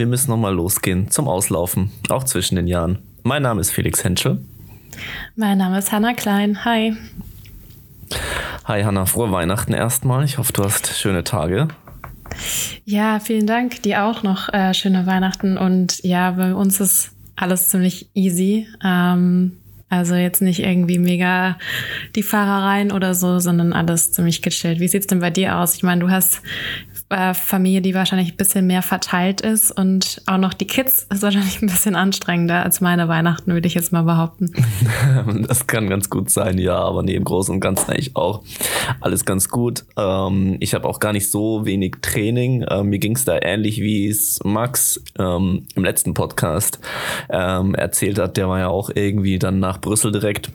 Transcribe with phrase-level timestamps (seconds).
[0.00, 3.00] wir müssen nochmal losgehen zum Auslaufen, auch zwischen den Jahren.
[3.22, 4.42] Mein Name ist Felix Henschel.
[5.36, 6.64] Mein Name ist Hanna Klein.
[6.64, 6.96] Hi.
[8.64, 10.24] Hi Hanna, frohe Weihnachten erstmal.
[10.24, 11.68] Ich hoffe, du hast schöne Tage.
[12.86, 13.82] Ja, vielen Dank.
[13.82, 15.58] Dir auch noch äh, schöne Weihnachten.
[15.58, 18.68] Und ja, bei uns ist alles ziemlich easy.
[18.82, 19.58] Ähm,
[19.90, 21.58] also jetzt nicht irgendwie mega
[22.14, 24.80] die Fahrereien oder so, sondern alles ziemlich gechillt.
[24.80, 25.74] Wie sieht's denn bei dir aus?
[25.74, 26.42] Ich meine, du hast
[27.10, 31.22] äh, Familie, die wahrscheinlich ein bisschen mehr verteilt ist und auch noch die Kids ist
[31.22, 34.52] wahrscheinlich ein bisschen anstrengender als meine Weihnachten, würde ich jetzt mal behaupten.
[35.48, 38.42] das kann ganz gut sein, ja, aber nee, im Großen und Ganzen eigentlich auch
[39.00, 39.84] alles ganz gut.
[39.96, 42.64] Ähm, ich habe auch gar nicht so wenig Training.
[42.70, 46.78] Ähm, mir ging es da ähnlich, wie es Max ähm, im letzten Podcast
[47.28, 48.36] ähm, erzählt hat.
[48.36, 50.50] Der war ja auch irgendwie dann nach Brüssel direkt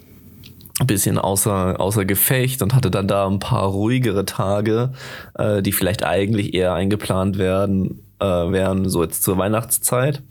[0.84, 4.92] bisschen außer, außer Gefecht und hatte dann da ein paar ruhigere Tage,
[5.36, 10.22] äh, die vielleicht eigentlich eher eingeplant werden, äh, wären so jetzt zur Weihnachtszeit.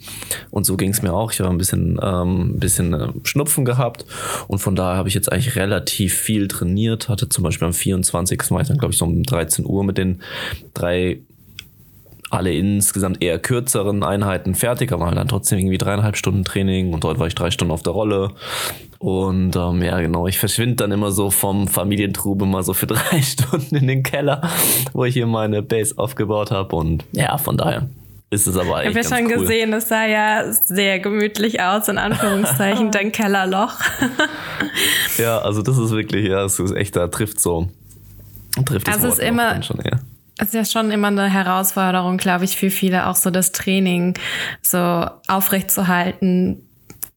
[0.50, 1.32] Und so ging es mir auch.
[1.32, 4.04] Ich habe ein bisschen, ähm, ein bisschen äh, Schnupfen gehabt
[4.48, 7.08] und von daher habe ich jetzt eigentlich relativ viel trainiert.
[7.08, 8.50] Hatte zum Beispiel am 24.
[8.50, 10.22] war ich dann, glaube ich, so um 13 Uhr mit den
[10.74, 11.20] drei
[12.34, 17.18] alle insgesamt eher kürzeren Einheiten fertig, aber dann trotzdem irgendwie dreieinhalb Stunden Training und dort
[17.18, 18.32] war ich drei Stunden auf der Rolle
[19.04, 23.20] und ähm, ja, genau, ich verschwinde dann immer so vom Familientrube mal so für drei
[23.20, 24.40] Stunden in den Keller,
[24.94, 26.74] wo ich hier meine Base aufgebaut habe.
[26.74, 27.90] Und ja, von daher
[28.30, 28.96] ist es aber eigentlich.
[28.96, 29.46] Ich habe ja schon cool.
[29.46, 33.74] gesehen, es sah ja sehr gemütlich aus, in Anführungszeichen, dein Kellerloch.
[35.18, 37.68] ja, also das ist wirklich, ja, es ist echt, da trifft so.
[38.64, 39.62] Trifft also es ist immer.
[39.62, 40.00] Schon eher.
[40.36, 44.14] Es ist ja schon immer eine Herausforderung, glaube ich, für viele, auch so das Training
[44.62, 46.63] so aufrechtzuhalten,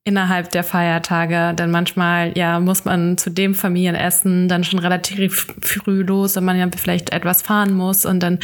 [0.08, 1.54] innerhalb der Feiertage.
[1.54, 6.58] Denn manchmal, ja, muss man zu dem Familienessen dann schon relativ früh los, wenn man
[6.58, 8.40] ja vielleicht etwas fahren muss und dann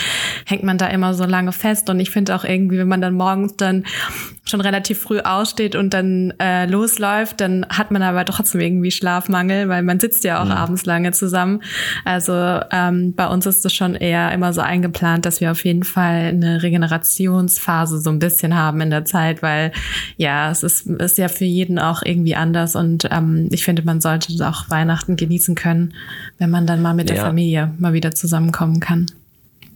[0.45, 1.89] hängt man da immer so lange fest.
[1.89, 3.85] Und ich finde auch irgendwie, wenn man dann morgens dann
[4.45, 9.69] schon relativ früh aussteht und dann äh, losläuft, dann hat man aber trotzdem irgendwie Schlafmangel,
[9.69, 10.51] weil man sitzt ja auch mhm.
[10.51, 11.61] abends lange zusammen.
[12.03, 12.33] Also
[12.71, 16.25] ähm, bei uns ist es schon eher immer so eingeplant, dass wir auf jeden Fall
[16.25, 19.71] eine Regenerationsphase so ein bisschen haben in der Zeit, weil
[20.17, 24.01] ja, es ist, ist ja für jeden auch irgendwie anders und ähm, ich finde, man
[24.01, 25.93] sollte auch Weihnachten genießen können,
[26.37, 27.15] wenn man dann mal mit ja.
[27.15, 29.07] der Familie mal wieder zusammenkommen kann.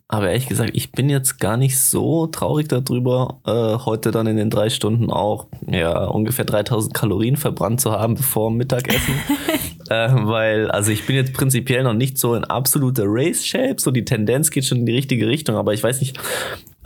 [0.10, 4.38] Aber ehrlich gesagt, ich bin jetzt gar nicht so traurig darüber, äh, heute dann in
[4.38, 9.16] den drei Stunden auch ja, ungefähr 3000 Kalorien verbrannt zu haben bevor Mittagessen.
[9.90, 14.06] äh, weil, also ich bin jetzt prinzipiell noch nicht so in absoluter Race-Shape, so die
[14.06, 16.18] Tendenz geht schon in die richtige Richtung, aber ich weiß nicht,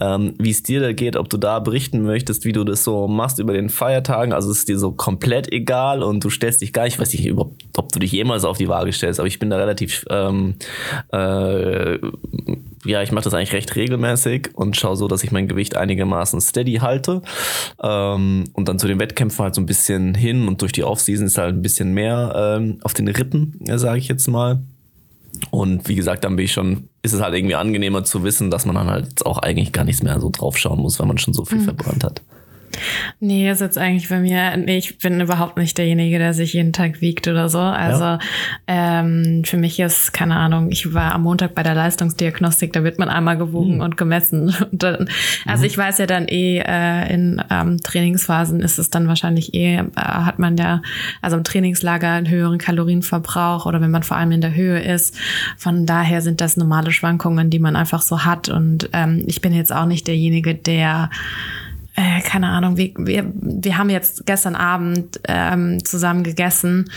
[0.01, 3.07] ähm, wie es dir da geht, ob du da berichten möchtest, wie du das so
[3.07, 4.33] machst über den Feiertagen.
[4.33, 7.13] Also es ist dir so komplett egal und du stellst dich gar nicht, ich weiß
[7.13, 10.55] nicht, ob, du dich jemals auf die Waage stellst, aber ich bin da relativ, ähm,
[11.13, 11.99] äh,
[12.83, 16.41] ja, ich mache das eigentlich recht regelmäßig und schaue so, dass ich mein Gewicht einigermaßen
[16.41, 17.21] steady halte
[17.83, 21.27] ähm, und dann zu den Wettkämpfen halt so ein bisschen hin und durch die Offseason
[21.27, 24.61] ist halt ein bisschen mehr ähm, auf den Rippen, sage ich jetzt mal.
[25.49, 28.65] Und wie gesagt, dann bin ich schon, ist es halt irgendwie angenehmer zu wissen, dass
[28.65, 31.33] man dann halt jetzt auch eigentlich gar nichts mehr so draufschauen muss, weil man schon
[31.33, 31.63] so viel mhm.
[31.63, 32.21] verbrannt hat.
[33.19, 36.73] Nee, ist jetzt eigentlich bei mir, nee, ich bin überhaupt nicht derjenige, der sich jeden
[36.73, 37.59] Tag wiegt oder so.
[37.59, 38.19] Also ja.
[38.67, 42.99] ähm, für mich ist, keine Ahnung, ich war am Montag bei der Leistungsdiagnostik, da wird
[42.99, 43.81] man einmal gewogen mhm.
[43.81, 44.53] und gemessen.
[44.71, 45.09] Und dann,
[45.45, 45.67] also mhm.
[45.67, 49.83] ich weiß ja dann eh, äh, in ähm, Trainingsphasen ist es dann wahrscheinlich eh, äh,
[49.95, 50.81] hat man ja,
[51.21, 55.17] also im Trainingslager einen höheren Kalorienverbrauch oder wenn man vor allem in der Höhe ist.
[55.57, 58.49] Von daher sind das normale Schwankungen, die man einfach so hat.
[58.49, 61.09] Und ähm, ich bin jetzt auch nicht derjenige, der
[62.01, 66.89] äh, keine Ahnung, wir, wir, wir haben jetzt gestern Abend ähm, zusammen gegessen,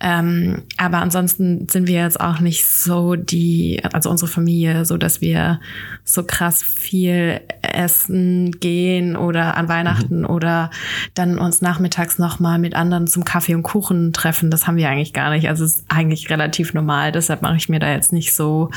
[0.00, 5.22] ähm, aber ansonsten sind wir jetzt auch nicht so die, also unsere Familie, so dass
[5.22, 5.60] wir
[6.04, 10.26] so krass viel essen gehen oder an Weihnachten mhm.
[10.26, 10.70] oder
[11.14, 14.50] dann uns nachmittags nochmal mit anderen zum Kaffee und Kuchen treffen.
[14.50, 15.48] Das haben wir eigentlich gar nicht.
[15.48, 17.12] Also es ist eigentlich relativ normal.
[17.12, 18.70] Deshalb mache ich mir da jetzt nicht so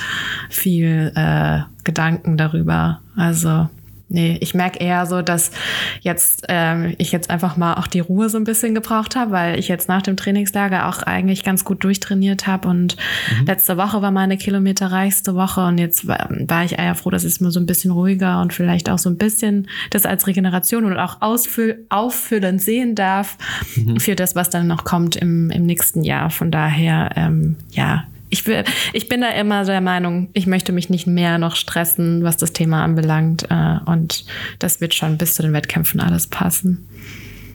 [0.50, 3.02] viel äh, Gedanken darüber.
[3.18, 3.68] Also
[4.09, 5.52] nee, ich merke eher so, dass
[6.01, 9.60] jetzt ähm, ich jetzt einfach mal auch die Ruhe so ein bisschen gebraucht habe, weil
[9.60, 12.95] ich jetzt nach dem Trainingslager auch eigentlich ganz gut durchtrainiert habe und
[13.39, 13.45] mhm.
[13.45, 17.39] letzte Woche war meine kilometerreichste Woche und jetzt war, war ich eher froh, dass es
[17.39, 20.98] mir so ein bisschen ruhiger und vielleicht auch so ein bisschen das als Regeneration und
[20.98, 23.38] auch ausfüll, auffüllend sehen darf
[23.75, 24.00] mhm.
[24.00, 26.30] für das, was dann noch kommt im, im nächsten Jahr.
[26.30, 28.63] Von daher, ähm, ja, ich, will,
[28.94, 32.51] ich bin da immer der Meinung, ich möchte mich nicht mehr noch stressen, was das
[32.51, 33.44] Thema anbelangt.
[33.50, 34.25] Äh, und
[34.57, 36.89] das wird schon bis zu den Wettkämpfen alles passen.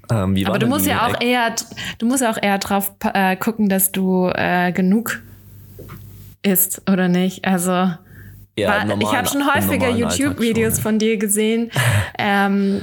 [0.09, 1.53] Ähm, Aber du musst ja auch eher,
[1.99, 5.21] du musst ja auch eher drauf äh, gucken, dass du äh, genug
[6.43, 7.45] isst, oder nicht?
[7.45, 7.73] Also
[8.57, 11.73] Ja, War, ich habe schon häufiger YouTube-Videos von dir gesehen,
[12.19, 12.83] ähm,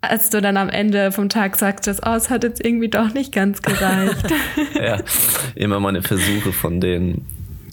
[0.00, 3.32] als du dann am Ende vom Tag sagtest, oh, es hat jetzt irgendwie doch nicht
[3.32, 4.24] ganz gereicht.
[4.74, 5.00] ja,
[5.54, 7.26] immer meine Versuche von den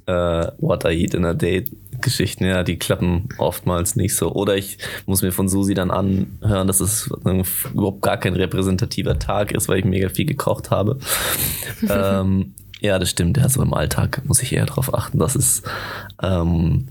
[0.07, 1.65] äh, What I Eat in a Day
[2.01, 4.31] Geschichten, ja, die klappen oftmals nicht so.
[4.31, 7.09] Oder ich muss mir von Susi dann anhören, dass es
[7.73, 10.99] überhaupt gar kein repräsentativer Tag ist, weil ich mega viel gekocht habe.
[11.89, 13.39] ähm, ja, das stimmt.
[13.39, 15.63] Also im Alltag muss ich eher darauf achten, dass es
[16.21, 16.87] ähm,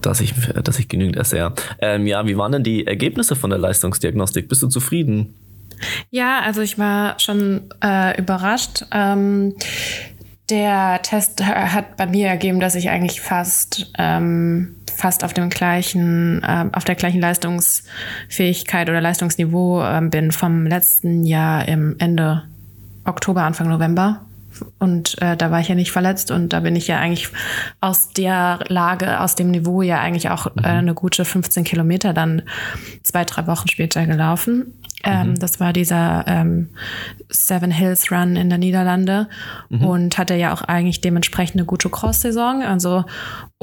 [0.00, 1.52] dass ich, dass ich genügend esse, ja.
[1.80, 4.48] Ähm, ja, wie waren denn die Ergebnisse von der Leistungsdiagnostik?
[4.48, 5.34] Bist du zufrieden?
[6.10, 8.84] Ja, also ich war schon äh, überrascht.
[8.92, 9.54] Ähm,
[10.50, 16.42] der Test hat bei mir ergeben, dass ich eigentlich fast ähm, fast auf dem gleichen
[16.42, 22.44] äh, auf der gleichen Leistungsfähigkeit oder Leistungsniveau äh, bin vom letzten Jahr im Ende
[23.04, 24.20] Oktober Anfang November
[24.78, 27.28] und äh, da war ich ja nicht verletzt und da bin ich ja eigentlich
[27.80, 32.42] aus der Lage, aus dem Niveau ja eigentlich auch äh, eine gute 15 Kilometer dann
[33.02, 34.74] zwei, drei Wochen später gelaufen.
[35.04, 35.38] Ähm, mhm.
[35.38, 36.70] Das war dieser ähm,
[37.28, 39.28] Seven Hills Run in der Niederlande
[39.68, 39.84] mhm.
[39.84, 42.62] und hatte ja auch eigentlich dementsprechend eine gute Cross-Saison.
[42.62, 43.04] Also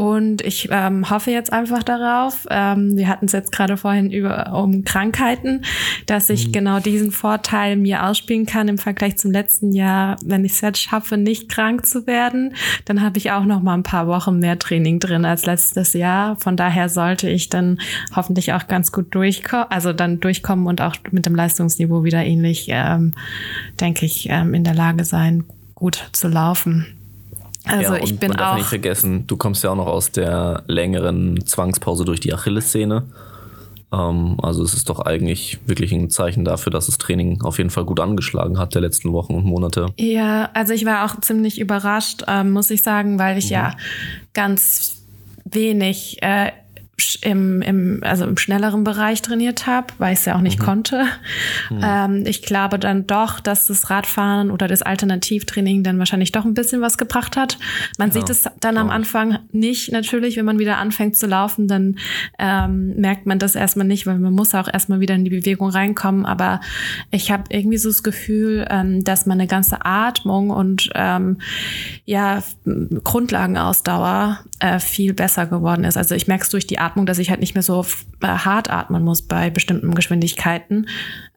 [0.01, 4.51] und ich ähm, hoffe jetzt einfach darauf, ähm, wir hatten es jetzt gerade vorhin über
[4.51, 5.63] um Krankheiten,
[6.07, 6.51] dass ich mhm.
[6.53, 10.81] genau diesen Vorteil mir ausspielen kann im Vergleich zum letzten Jahr, wenn ich es jetzt
[10.81, 12.56] schaffe, nicht krank zu werden,
[12.86, 16.36] dann habe ich auch noch mal ein paar Wochen mehr Training drin als letztes Jahr.
[16.38, 17.80] Von daher sollte ich dann
[18.15, 22.69] hoffentlich auch ganz gut durchkommen, also dann durchkommen und auch mit dem Leistungsniveau wieder ähnlich,
[22.69, 23.13] ähm,
[23.80, 25.44] denke ich, ähm, in der Lage sein,
[25.75, 27.00] gut zu laufen.
[27.66, 28.58] Also ja, ich bin man darf auch.
[28.58, 33.04] nicht vergessen, du kommst ja auch noch aus der längeren Zwangspause durch die Achillessehne.
[33.94, 37.69] Ähm, also es ist doch eigentlich wirklich ein Zeichen dafür, dass das Training auf jeden
[37.69, 39.88] Fall gut angeschlagen hat der letzten Wochen und Monate.
[39.98, 43.52] Ja, also ich war auch ziemlich überrascht, ähm, muss ich sagen, weil ich mhm.
[43.52, 43.75] ja
[44.34, 45.04] ganz
[45.46, 46.52] wenig äh,
[47.21, 50.63] im, im, also im schnelleren Bereich trainiert habe, weil ich es ja auch nicht mhm.
[50.63, 51.06] konnte.
[51.69, 51.81] Mhm.
[51.83, 56.53] Ähm, ich glaube dann doch, dass das Radfahren oder das Alternativtraining dann wahrscheinlich doch ein
[56.53, 57.57] bisschen was gebracht hat.
[57.98, 61.68] Man ja, sieht es dann am Anfang nicht natürlich, wenn man wieder anfängt zu laufen,
[61.68, 61.98] dann
[62.39, 65.69] ähm, merkt man das erstmal nicht, weil man muss auch erstmal wieder in die Bewegung
[65.69, 66.25] reinkommen.
[66.25, 66.62] Aber
[67.12, 71.38] ich habe irgendwie so das Gefühl, ähm, dass meine ganze Atmung und ähm,
[72.06, 75.98] ja Grundlagenausdauer äh, viel besser geworden ist.
[75.98, 77.85] Also ich merke es durch die Atmung, dass ich halt nicht mehr so
[78.21, 80.88] äh, hart atmen muss bei bestimmten Geschwindigkeiten.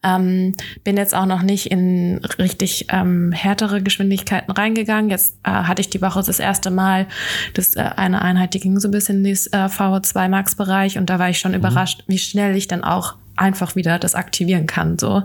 [0.03, 0.53] Ähm,
[0.83, 5.09] bin jetzt auch noch nicht in richtig ähm, härtere Geschwindigkeiten reingegangen.
[5.09, 7.07] Jetzt äh, hatte ich die Woche das erste Mal
[7.53, 10.97] das, äh, eine Einheit, die ging so ein bisschen in das äh, VO2 Max Bereich
[10.97, 11.57] und da war ich schon mhm.
[11.57, 14.97] überrascht, wie schnell ich dann auch einfach wieder das aktivieren kann.
[14.97, 15.23] So.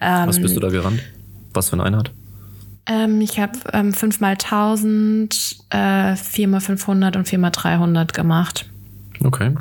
[0.00, 1.00] Ähm, Was bist du da gerannt?
[1.52, 2.10] Was für eine Einheit?
[2.86, 8.12] Ähm, ich habe ähm, 5 mal 1000, äh, 4 mal 500 und 4 mal 300
[8.12, 8.66] gemacht.
[9.24, 9.54] Okay.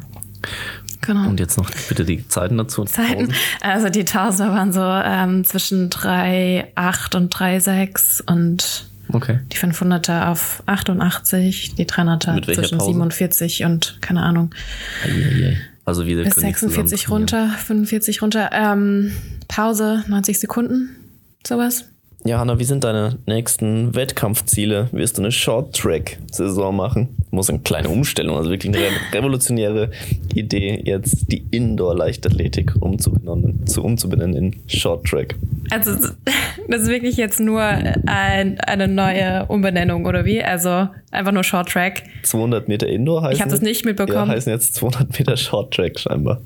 [1.02, 1.30] Genau.
[1.30, 2.86] Und jetzt noch bitte die Zeiten dazu.
[2.86, 3.34] Zeiten.
[3.60, 9.40] Also die Tausender waren so ähm, zwischen 3,8 und 3,6 und okay.
[9.52, 12.92] die 500er auf 88, die 300er zwischen Pause?
[12.92, 14.54] 47 und keine Ahnung.
[15.86, 18.52] Also wieder bis 46 runter, 45 runter.
[18.54, 19.12] Ähm,
[19.48, 20.96] Pause 90 Sekunden,
[21.46, 21.86] sowas.
[22.24, 24.90] Ja, Hanna, wie sind deine nächsten Wettkampfziele?
[24.92, 27.10] Wirst du eine Short-Track-Saison machen?
[27.32, 29.90] Muss eine kleine Umstellung, also wirklich eine revolutionäre
[30.36, 35.36] Idee, jetzt die Indoor-Leichtathletik umzubenennen, zu umzubenennen in Short-Track.
[35.72, 35.92] Also,
[36.68, 40.44] das ist wirklich jetzt nur ein, eine neue Umbenennung, oder wie?
[40.44, 42.04] Also, einfach nur Short-Track.
[42.22, 43.36] 200 Meter Indoor heißen?
[43.36, 44.30] Ich habe das nicht mitbekommen.
[44.30, 46.40] Ja, heißen jetzt 200 Meter Short-Track scheinbar.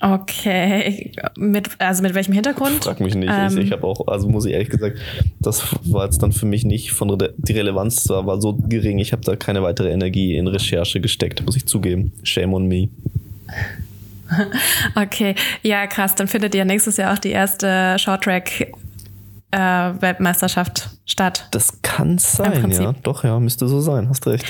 [0.00, 1.12] Okay.
[1.36, 2.84] Mit, also mit welchem Hintergrund?
[2.84, 3.32] Frag mich nicht.
[3.32, 4.98] Ähm, ich, ich habe auch, also muss ich ehrlich gesagt,
[5.40, 8.98] das war jetzt dann für mich nicht von die Relevanz war, war so gering.
[8.98, 12.12] Ich habe da keine weitere Energie in Recherche gesteckt, muss ich zugeben.
[12.22, 12.88] Shame on me.
[14.96, 16.14] Okay, ja krass.
[16.14, 18.72] Dann findet ja nächstes Jahr auch die erste Shorttrack
[19.50, 21.46] äh, Weltmeisterschaft statt.
[21.52, 22.94] Das kann sein, ja.
[23.02, 24.08] Doch, ja, müsste so sein.
[24.08, 24.44] Hast recht.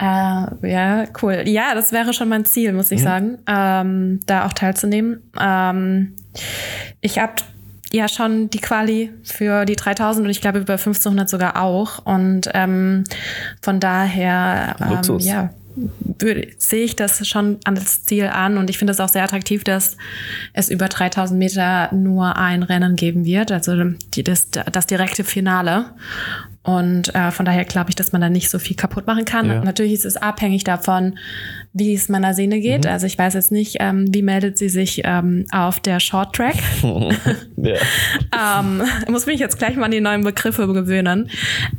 [0.00, 1.42] Äh, ja, cool.
[1.46, 3.04] Ja, das wäre schon mein Ziel, muss ich mhm.
[3.04, 5.22] sagen, ähm, da auch teilzunehmen.
[5.38, 6.14] Ähm,
[7.02, 7.34] ich habe
[7.92, 12.06] ja schon die Quali für die 3000 und ich glaube über 1500 sogar auch.
[12.06, 13.04] Und ähm,
[13.60, 15.50] von daher, ähm, ja,
[16.58, 19.96] sehe ich das schon als Ziel an und ich finde es auch sehr attraktiv, dass
[20.52, 23.74] es über 3000 Meter nur ein Rennen geben wird, also
[24.14, 25.86] die, das, das direkte Finale.
[26.62, 29.46] Und äh, von daher glaube ich, dass man da nicht so viel kaputt machen kann.
[29.46, 29.64] Ja.
[29.64, 31.18] Natürlich ist es abhängig davon,
[31.72, 32.84] wie es meiner Sehne geht.
[32.84, 32.90] Mhm.
[32.90, 36.56] Also ich weiß jetzt nicht, ähm, wie meldet sie sich ähm, auf der Short Track.
[37.56, 38.60] ja.
[38.60, 41.30] ähm, muss mich jetzt gleich mal an die neuen Begriffe gewöhnen.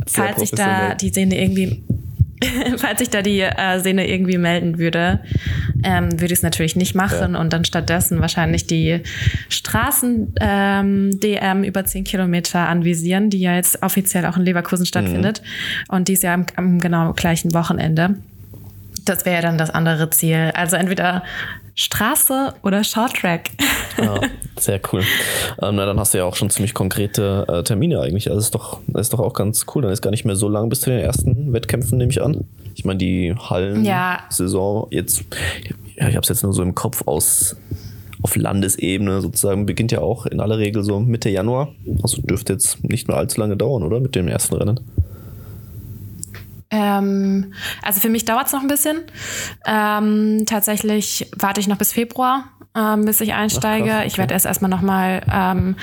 [0.07, 1.83] Sehr Falls ich da die Sehne irgendwie
[2.77, 5.19] falls sich da die äh, Sehne irgendwie melden würde,
[5.83, 7.39] ähm, würde ich es natürlich nicht machen Ja.
[7.39, 9.01] und dann stattdessen wahrscheinlich die
[9.50, 15.41] Straßen-DM über 10 Kilometer anvisieren, die ja jetzt offiziell auch in Leverkusen stattfindet.
[15.88, 18.15] Und die ist ja am, am genau gleichen Wochenende.
[19.05, 20.51] Das wäre ja dann das andere Ziel.
[20.53, 21.24] Also entweder
[21.75, 23.50] Straße oder Shorttrack.
[23.98, 24.20] Ja,
[24.60, 25.01] sehr cool.
[25.62, 28.30] Ähm, na, dann hast du ja auch schon ziemlich konkrete äh, Termine eigentlich.
[28.30, 29.82] Also ist doch, ist doch auch ganz cool.
[29.82, 32.46] Dann ist gar nicht mehr so lang bis zu den ersten Wettkämpfen, nehme ich an.
[32.75, 35.24] Ich meine, die Hallen-Saison jetzt,
[35.96, 37.56] ja, ich habe es jetzt nur so im Kopf aus
[38.24, 41.70] auf Landesebene sozusagen, beginnt ja auch in aller Regel so Mitte Januar.
[42.04, 44.00] Also dürfte jetzt nicht mehr allzu lange dauern, oder?
[44.00, 44.80] Mit dem ersten Rennen.
[46.72, 49.01] Ähm, also für mich dauert es noch ein bisschen.
[49.66, 53.90] Ähm, tatsächlich warte ich noch bis Februar, ähm, bis ich einsteige.
[53.92, 54.20] Ach, krass, Ich okay.
[54.20, 55.75] werde erst erstmal nochmal ähm,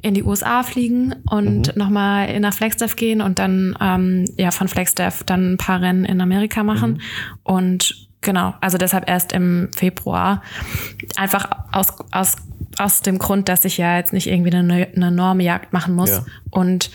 [0.00, 1.72] in die USA fliegen und Mhm.
[1.78, 6.20] nochmal nach Flagstaff gehen und dann ähm, ja von Flagstaff dann ein paar Rennen in
[6.22, 6.92] Amerika machen.
[6.92, 7.00] Mhm.
[7.42, 10.42] Und genau, also deshalb erst im Februar.
[11.16, 12.36] Einfach aus, aus,
[12.78, 16.10] aus dem Grund, dass ich ja jetzt nicht irgendwie eine, eine enorme Jagd machen muss.
[16.10, 16.24] Ja.
[16.50, 16.90] Und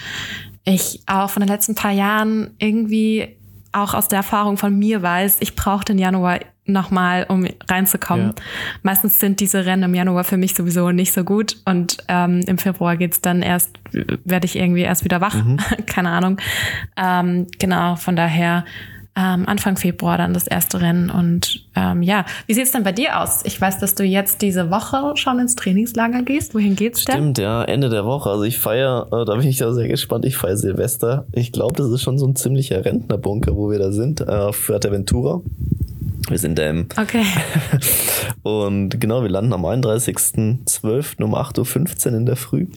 [0.65, 3.35] ich auch von den letzten paar Jahren irgendwie
[3.71, 8.27] auch aus der Erfahrung von mir weiß, ich brauche den Januar nochmal, um reinzukommen.
[8.27, 8.43] Ja.
[8.81, 12.57] Meistens sind diese Rennen im Januar für mich sowieso nicht so gut und ähm, im
[12.57, 15.35] Februar geht's dann erst, werde ich irgendwie erst wieder wach,
[15.85, 16.37] keine Ahnung.
[16.97, 18.65] Ähm, genau, von daher
[19.15, 23.21] ähm, Anfang Februar dann das erste Rennen und ähm, ja, wie sieht's denn bei dir
[23.21, 23.41] aus?
[23.45, 26.53] Ich weiß, dass du jetzt diese Woche schon ins Trainingslager gehst.
[26.53, 27.15] Wohin geht's denn?
[27.15, 28.29] Stimmt, ja, Ende der Woche.
[28.29, 31.25] Also ich feiere, äh, da bin ich ja sehr gespannt, ich feiere Silvester.
[31.31, 34.57] Ich glaube, das ist schon so ein ziemlicher Rentnerbunker, wo wir da sind, äh, auf
[34.57, 35.41] Fuerteventura.
[36.27, 37.23] Wir sind ähm, Okay.
[38.43, 41.23] und genau, wir landen am 31.12.
[41.23, 42.67] um 8.15 Uhr in der Früh.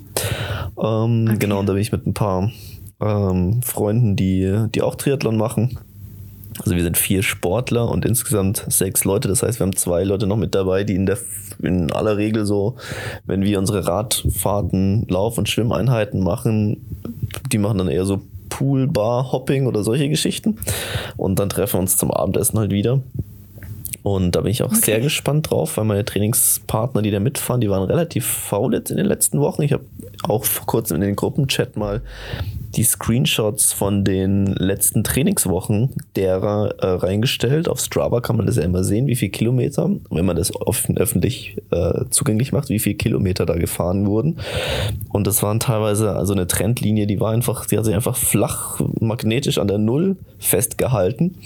[0.80, 2.50] Ähm, Genau, und da bin ich mit ein paar
[3.00, 5.78] ähm, Freunden, die, die auch Triathlon machen.
[6.60, 9.28] Also wir sind vier Sportler und insgesamt sechs Leute.
[9.28, 11.18] Das heißt, wir haben zwei Leute noch mit dabei, die in der
[11.60, 12.76] in aller Regel so,
[13.26, 16.84] wenn wir unsere Radfahrten, Lauf- und Schwimmeinheiten machen,
[17.50, 20.58] die machen dann eher so Pool, Bar, Hopping oder solche Geschichten.
[21.16, 23.00] Und dann treffen wir uns zum Abendessen halt wieder.
[24.08, 27.68] Und da bin ich auch sehr gespannt drauf, weil meine Trainingspartner, die da mitfahren, die
[27.68, 29.60] waren relativ faul jetzt in den letzten Wochen.
[29.60, 29.84] Ich habe
[30.22, 32.00] auch vor kurzem in den Gruppenchat mal
[32.74, 37.68] die Screenshots von den letzten Trainingswochen derer äh, reingestellt.
[37.68, 40.96] Auf Strava kann man das ja immer sehen, wie viel Kilometer, wenn man das offen,
[40.96, 44.38] öffentlich äh, zugänglich macht, wie viel Kilometer da gefahren wurden.
[45.10, 48.80] Und das waren teilweise also eine Trendlinie, die war einfach, die hat sich einfach flach
[49.00, 51.36] magnetisch an der Null festgehalten.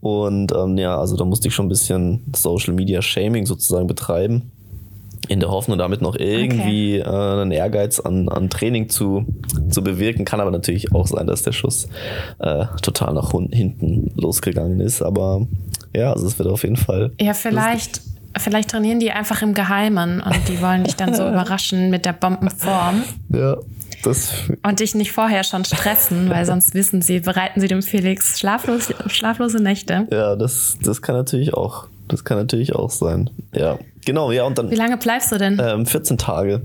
[0.00, 1.91] Und ähm, ja, also da musste ich schon ein bisschen
[2.34, 4.50] Social Media Shaming sozusagen betreiben.
[5.28, 9.24] In der Hoffnung, damit noch irgendwie äh, einen Ehrgeiz an, an Training zu,
[9.70, 10.24] zu bewirken.
[10.24, 11.88] Kann aber natürlich auch sein, dass der Schuss
[12.40, 15.00] äh, total nach hinten losgegangen ist.
[15.00, 15.46] Aber
[15.94, 17.12] ja, also es wird auf jeden Fall.
[17.20, 18.00] Ja, vielleicht,
[18.36, 22.14] vielleicht trainieren die einfach im Geheimen und die wollen dich dann so überraschen mit der
[22.14, 23.58] Bombenform Ja,
[24.02, 24.32] das.
[24.62, 28.92] und dich nicht vorher schon stressen, weil sonst wissen sie, bereiten sie dem Felix schlaflos,
[29.06, 30.06] schlaflose Nächte.
[30.10, 31.86] Ja, das, das kann natürlich auch.
[32.08, 33.30] Das kann natürlich auch sein.
[33.54, 35.60] Ja, genau, ja, und dann Wie lange bleibst du denn?
[35.62, 36.60] ähm, 14 Tage.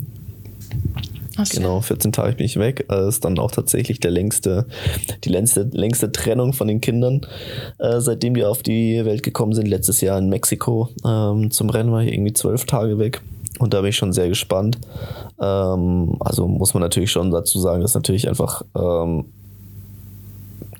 [1.40, 1.58] Okay.
[1.58, 2.88] Genau, 14 Tage bin ich weg.
[2.92, 4.66] Äh, ist dann auch tatsächlich der längste,
[5.24, 7.22] die längste, längste Trennung von den Kindern,
[7.78, 9.68] äh, seitdem die auf die Welt gekommen sind.
[9.68, 13.22] Letztes Jahr in Mexiko ähm, zum Rennen war ich irgendwie zwölf Tage weg.
[13.60, 14.78] Und da bin ich schon sehr gespannt.
[15.42, 19.26] Ähm, also muss man natürlich schon dazu sagen, dass natürlich einfach ähm,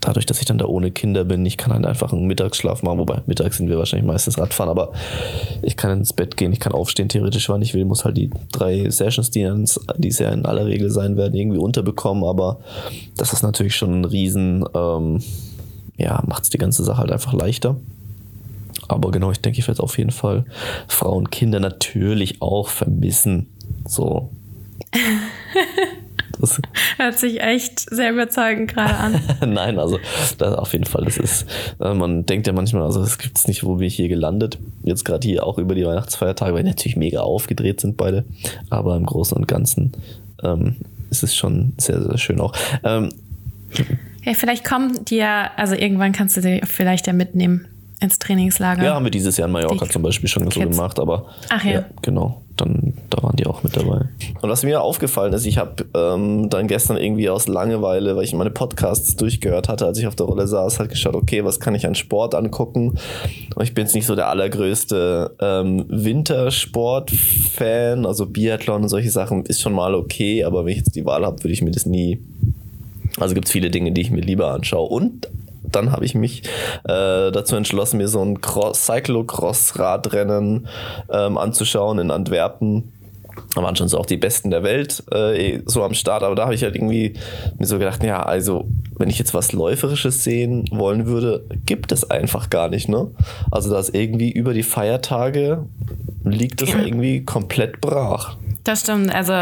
[0.08, 3.00] dadurch, dass ich dann da ohne Kinder bin, ich kann halt einfach einen Mittagsschlaf machen,
[3.00, 4.92] wobei mittags sind wir wahrscheinlich meistens Radfahren, aber
[5.62, 8.30] ich kann ins Bett gehen, ich kann aufstehen, theoretisch, wann ich will, muss halt die
[8.52, 9.50] drei Sessions, die,
[9.98, 12.60] die es ja in aller Regel sein werden, irgendwie unterbekommen, aber
[13.18, 15.22] das ist natürlich schon ein Riesen, ähm,
[15.98, 17.76] ja, macht es die ganze Sache halt einfach leichter.
[18.88, 20.46] Aber genau, ich denke, ich werde auf jeden Fall
[20.88, 23.48] Frauen und Kinder natürlich auch vermissen.
[23.86, 24.32] So.
[26.40, 26.62] Das,
[26.98, 29.22] Hört sich echt sehr überzeugend gerade an.
[29.54, 30.00] Nein, also
[30.38, 31.48] das auf jeden Fall, das ist,
[31.80, 34.60] äh, man denkt ja manchmal, also es gibt es nicht, wo bin ich hier gelandet.
[34.84, 38.24] Jetzt gerade hier auch über die Weihnachtsfeiertage, weil die natürlich mega aufgedreht sind beide.
[38.70, 39.94] Aber im Großen und Ganzen
[40.44, 40.76] ähm,
[41.10, 42.54] ist es schon sehr, sehr schön auch.
[42.84, 43.10] Ähm,
[44.24, 47.68] Ja, vielleicht kommen die ja, also irgendwann kannst du sie vielleicht ja mitnehmen
[48.00, 48.84] ins Trainingslager.
[48.84, 50.78] ja, haben wir dieses Jahr in Mallorca Die zum Beispiel schon so Kids.
[50.78, 51.86] gemacht, aber Ach ja.
[52.04, 54.02] genau, dann da waren die auch mit dabei.
[54.42, 58.34] Und was mir aufgefallen ist, ich habe ähm, dann gestern irgendwie aus Langeweile, weil ich
[58.34, 61.74] meine Podcasts durchgehört hatte, als ich auf der Rolle saß, halt geschaut, okay, was kann
[61.74, 63.00] ich an Sport angucken?
[63.56, 69.46] Und ich bin jetzt nicht so der allergrößte ähm, Wintersport-Fan, also Biathlon und solche Sachen
[69.46, 71.86] ist schon mal okay, aber wenn ich jetzt die Wahl habe, würde ich mir das
[71.86, 72.20] nie.
[73.20, 74.88] Also gibt es viele Dinge, die ich mir lieber anschaue.
[74.88, 75.28] Und
[75.72, 76.44] dann habe ich mich
[76.84, 80.68] äh, dazu entschlossen, mir so ein Cyclocross-Radrennen
[81.12, 82.94] ähm, anzuschauen in Antwerpen
[83.56, 86.44] da waren schon so auch die Besten der Welt äh, so am Start, aber da
[86.44, 87.14] habe ich halt irgendwie
[87.58, 88.68] mir so gedacht, ja, also
[88.98, 93.12] wenn ich jetzt was Läuferisches sehen wollen würde, gibt es einfach gar nicht, ne?
[93.52, 95.66] Also das irgendwie über die Feiertage
[96.24, 98.38] liegt es irgendwie komplett brach.
[98.64, 99.14] Das stimmt.
[99.16, 99.34] Also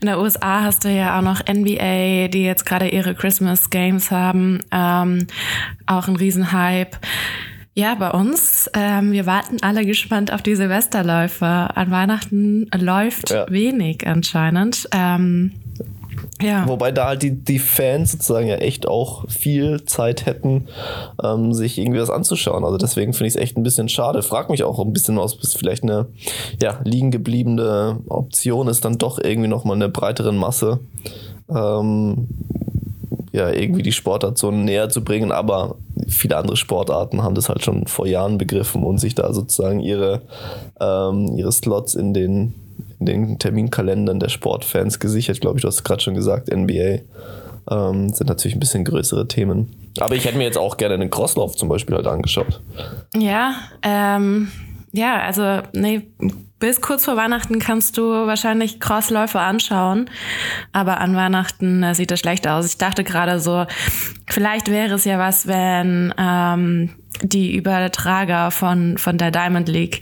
[0.00, 4.10] in der USA hast du ja auch noch NBA, die jetzt gerade ihre Christmas Games
[4.10, 4.62] haben.
[4.72, 5.28] Ähm,
[5.86, 6.98] auch ein Riesenhype.
[7.76, 11.44] Ja, bei uns, ähm, wir warten alle gespannt auf die Silvesterläufe.
[11.44, 13.46] An Weihnachten läuft ja.
[13.50, 14.88] wenig anscheinend.
[14.92, 15.52] Ähm,
[16.40, 16.68] ja.
[16.68, 20.68] Wobei da halt die, die Fans sozusagen ja echt auch viel Zeit hätten,
[21.22, 22.64] ähm, sich irgendwie das anzuschauen.
[22.64, 24.22] Also deswegen finde ich es echt ein bisschen schade.
[24.22, 26.06] Frag mich auch ein bisschen, ob es vielleicht eine
[26.62, 30.78] ja, liegen gebliebene Option ist, dann doch irgendwie nochmal eine breiteren Masse
[31.48, 32.28] ähm,
[33.34, 35.32] ja, irgendwie die Sportart so näher zu bringen.
[35.32, 35.74] Aber
[36.06, 40.22] viele andere Sportarten haben das halt schon vor Jahren begriffen und sich da sozusagen ihre,
[40.80, 42.54] ähm, ihre Slots in den,
[43.00, 45.40] in den Terminkalendern der Sportfans gesichert.
[45.40, 47.00] Glaube ich, du hast gerade schon gesagt, NBA.
[47.68, 49.74] Ähm, sind natürlich ein bisschen größere Themen.
[49.98, 52.60] Aber ich hätte mir jetzt auch gerne den Crosslauf zum Beispiel halt angeschaut.
[53.16, 54.52] Ja, ähm,
[54.92, 56.02] ja, also nee,
[56.64, 60.08] bis kurz vor Weihnachten kannst du wahrscheinlich Crossläufe anschauen,
[60.72, 62.64] aber an Weihnachten sieht das schlecht aus.
[62.64, 63.66] Ich dachte gerade so,
[64.30, 66.88] vielleicht wäre es ja was, wenn ähm,
[67.20, 70.00] die Übertrager von von der Diamond League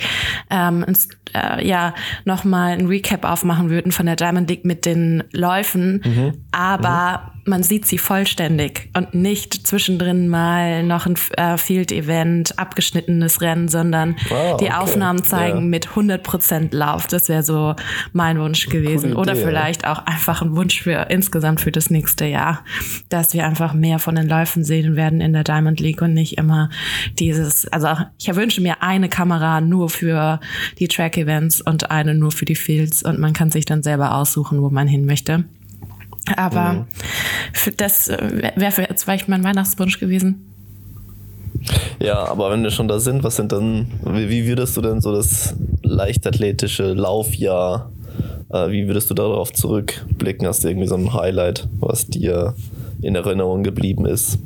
[0.50, 5.25] ähm, ins, äh, ja nochmal ein Recap aufmachen würden von der Diamond League mit den
[5.33, 6.45] Läufen, mhm.
[6.52, 13.40] aber mhm man sieht sie vollständig und nicht zwischendrin mal noch ein äh, Field-Event, abgeschnittenes
[13.40, 14.64] Rennen, sondern ah, okay.
[14.64, 15.64] die Aufnahmen zeigen ja.
[15.64, 17.06] mit 100% Lauf.
[17.08, 17.75] Das wäre so
[18.12, 19.16] mein Wunsch gewesen.
[19.16, 22.64] Oder vielleicht auch einfach ein Wunsch für insgesamt für das nächste Jahr,
[23.08, 26.38] dass wir einfach mehr von den Läufen sehen werden in der Diamond League und nicht
[26.38, 26.70] immer
[27.18, 30.38] dieses, also ich wünsche mir eine Kamera nur für
[30.78, 34.62] die Track-Events und eine nur für die Fields und man kann sich dann selber aussuchen,
[34.62, 35.44] wo man hin möchte.
[36.37, 36.85] Aber mhm.
[37.53, 40.47] für das äh, wäre für jetzt vielleicht mein Weihnachtswunsch gewesen.
[42.01, 45.01] Ja, aber wenn wir schon da sind, was sind dann, wie, wie würdest du denn
[45.01, 47.90] so das leichtathletische Laufjahr,
[48.51, 50.47] äh, wie würdest du darauf zurückblicken?
[50.47, 52.55] Hast du irgendwie so ein Highlight, was dir
[53.01, 54.38] in Erinnerung geblieben ist?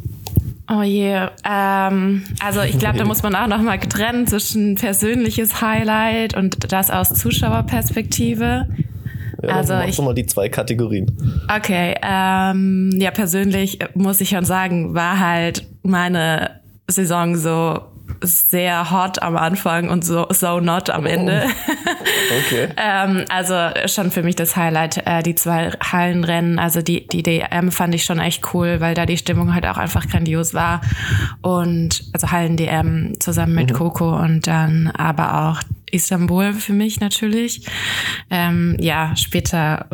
[0.69, 6.37] Oh je, ähm, also ich glaube, da muss man auch nochmal trennen zwischen persönliches Highlight
[6.37, 8.67] und das aus Zuschauerperspektive.
[9.43, 11.17] Ja, also ich mal die zwei Kategorien.
[11.55, 17.81] Okay, ähm, ja persönlich muss ich schon sagen, war halt meine Saison so
[18.23, 21.45] sehr hot am Anfang und so so not am Ende.
[22.29, 22.47] Oh.
[22.47, 22.69] Okay.
[22.77, 23.55] ähm, also
[23.87, 26.59] schon für mich das Highlight, äh, die zwei Hallenrennen.
[26.59, 29.77] Also die, die DM fand ich schon echt cool, weil da die Stimmung halt auch
[29.77, 30.81] einfach grandios war.
[31.43, 33.77] Und also Hallen-DM zusammen mit mhm.
[33.77, 37.67] Coco und dann aber auch Istanbul für mich natürlich.
[38.31, 39.87] Ähm, ja, später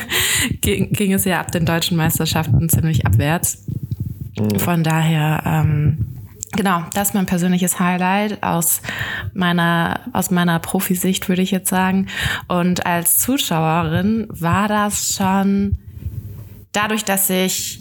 [0.60, 3.66] ging, ging, es ja ab den deutschen Meisterschaften ziemlich abwärts.
[4.38, 4.58] Mhm.
[4.58, 6.06] Von daher, ähm,
[6.52, 8.82] genau, das ist mein persönliches Highlight aus
[9.34, 12.08] meiner, aus meiner Profisicht, würde ich jetzt sagen.
[12.48, 15.78] Und als Zuschauerin war das schon
[16.78, 17.80] dadurch, dass ich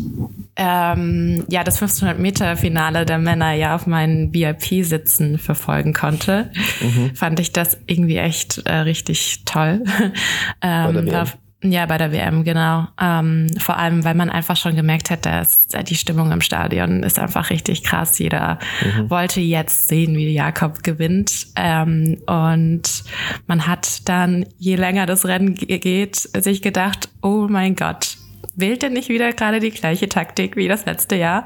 [0.55, 6.49] ähm, ja das 1500 Meter Finale der Männer ja auf meinen VIP-Sitzen verfolgen konnte,
[6.81, 7.15] mhm.
[7.15, 9.83] fand ich das irgendwie echt äh, richtig toll.
[10.61, 11.27] ähm, bei der
[11.63, 12.87] ja, bei der WM, genau.
[13.01, 17.17] Ähm, vor allem, weil man einfach schon gemerkt hat, dass die Stimmung im Stadion ist
[17.17, 18.19] einfach richtig krass.
[18.19, 19.09] Jeder mhm.
[19.09, 21.47] wollte jetzt sehen, wie Jakob gewinnt.
[21.55, 23.03] Ähm, und
[23.47, 28.16] man hat dann, je länger das Rennen geht, sich gedacht, oh mein Gott,
[28.57, 31.45] wählt er nicht wieder gerade die gleiche Taktik wie das letzte Jahr?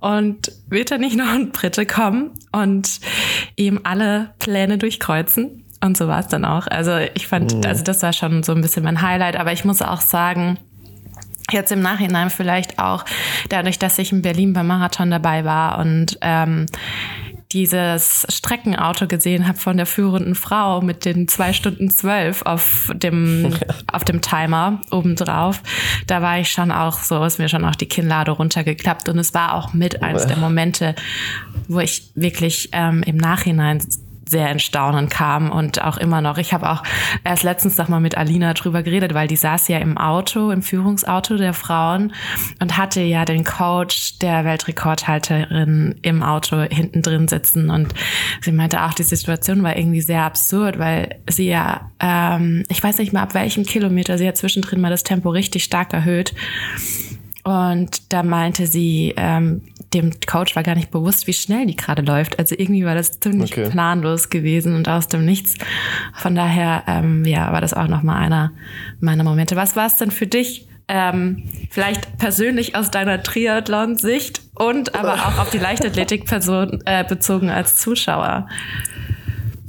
[0.00, 3.00] Und wird er nicht noch ein Brite kommen und
[3.56, 5.64] ihm alle Pläne durchkreuzen?
[5.82, 6.66] Und so war es dann auch.
[6.66, 7.64] Also ich fand, mhm.
[7.64, 10.58] also das war schon so ein bisschen mein Highlight, aber ich muss auch sagen,
[11.50, 13.04] jetzt im Nachhinein vielleicht auch
[13.48, 16.66] dadurch, dass ich in Berlin beim Marathon dabei war und ähm,
[17.52, 23.52] dieses Streckenauto gesehen habe von der führenden Frau mit den zwei Stunden zwölf auf dem,
[23.92, 25.62] auf dem Timer obendrauf,
[26.06, 29.08] da war ich schon auch so, ist mir schon auch die Kinnlade runtergeklappt.
[29.08, 30.94] Und es war auch mit eins der Momente,
[31.68, 33.80] wo ich wirklich ähm, im Nachhinein
[34.30, 36.38] sehr in Staunen kam und auch immer noch.
[36.38, 36.82] Ich habe auch
[37.24, 40.62] erst letztens noch mal mit Alina drüber geredet, weil die saß ja im Auto, im
[40.62, 42.12] Führungsauto der Frauen
[42.60, 47.92] und hatte ja den Coach der Weltrekordhalterin im Auto hinten drin sitzen und
[48.40, 52.98] sie meinte auch, die Situation war irgendwie sehr absurd, weil sie ja, ähm, ich weiß
[52.98, 56.34] nicht mehr ab welchem Kilometer, sie hat zwischendrin mal das Tempo richtig stark erhöht
[57.42, 59.62] und da meinte sie, ähm,
[59.94, 62.38] dem Coach war gar nicht bewusst, wie schnell die gerade läuft.
[62.38, 63.68] Also irgendwie war das ziemlich okay.
[63.70, 65.54] planlos gewesen und aus dem Nichts.
[66.14, 68.52] Von daher, ähm, ja, war das auch nochmal einer
[69.00, 69.56] meiner Momente.
[69.56, 70.68] Was war es denn für dich?
[70.92, 77.76] Ähm, vielleicht persönlich aus deiner Triathlon-Sicht und aber auch auf die Leichtathletik-Person äh, bezogen als
[77.76, 78.48] Zuschauer.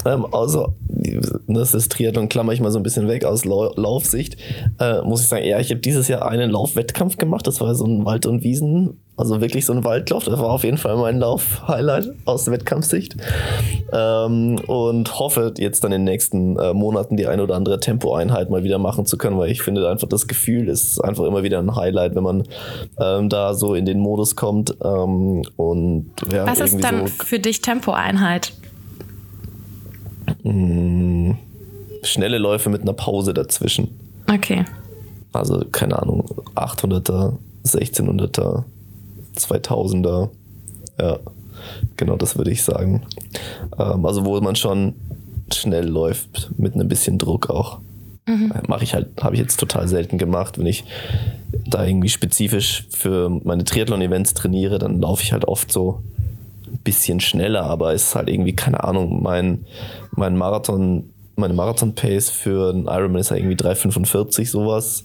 [0.05, 0.73] Ähm, also,
[1.47, 4.37] das ist Triathlon, klammer ich mal so ein bisschen weg aus Lau Laufsicht.
[4.79, 7.47] Äh, muss ich sagen, ja, ich habe dieses Jahr einen Laufwettkampf gemacht.
[7.47, 10.23] Das war so ein Wald- und Wiesen, also wirklich so ein Waldlauf.
[10.23, 13.17] Das war auf jeden Fall mein Lauf-Highlight aus Wettkampfsicht.
[13.93, 18.49] Ähm, und hoffe jetzt dann in den nächsten äh, Monaten die eine oder andere Tempoeinheit
[18.49, 21.59] mal wieder machen zu können, weil ich finde einfach das Gefühl ist einfach immer wieder
[21.59, 22.43] ein Highlight, wenn man
[22.99, 24.75] ähm, da so in den Modus kommt.
[24.83, 28.53] Ähm, und ja, Was ist dann so für dich Tempoeinheit?
[30.43, 31.37] Mh, mm,
[32.03, 33.89] schnelle Läufe mit einer Pause dazwischen.
[34.31, 34.65] Okay.
[35.33, 36.25] Also, keine Ahnung,
[36.55, 38.63] 800er, 1600er,
[39.37, 40.29] 2000er.
[40.99, 41.19] Ja,
[41.95, 43.03] genau das würde ich sagen.
[43.79, 44.95] Ähm, also, wo man schon
[45.53, 47.79] schnell läuft, mit ein bisschen Druck auch.
[48.27, 48.51] Mhm.
[48.67, 50.57] Mache ich halt, habe ich jetzt total selten gemacht.
[50.57, 50.83] Wenn ich
[51.67, 56.01] da irgendwie spezifisch für meine Triathlon-Events trainiere, dann laufe ich halt oft so
[56.67, 59.65] ein bisschen schneller, aber es ist halt irgendwie, keine Ahnung, mein,
[60.11, 65.03] mein Marathon, meine Marathon-Pace für einen Ironman ist ja irgendwie 3,45 sowas.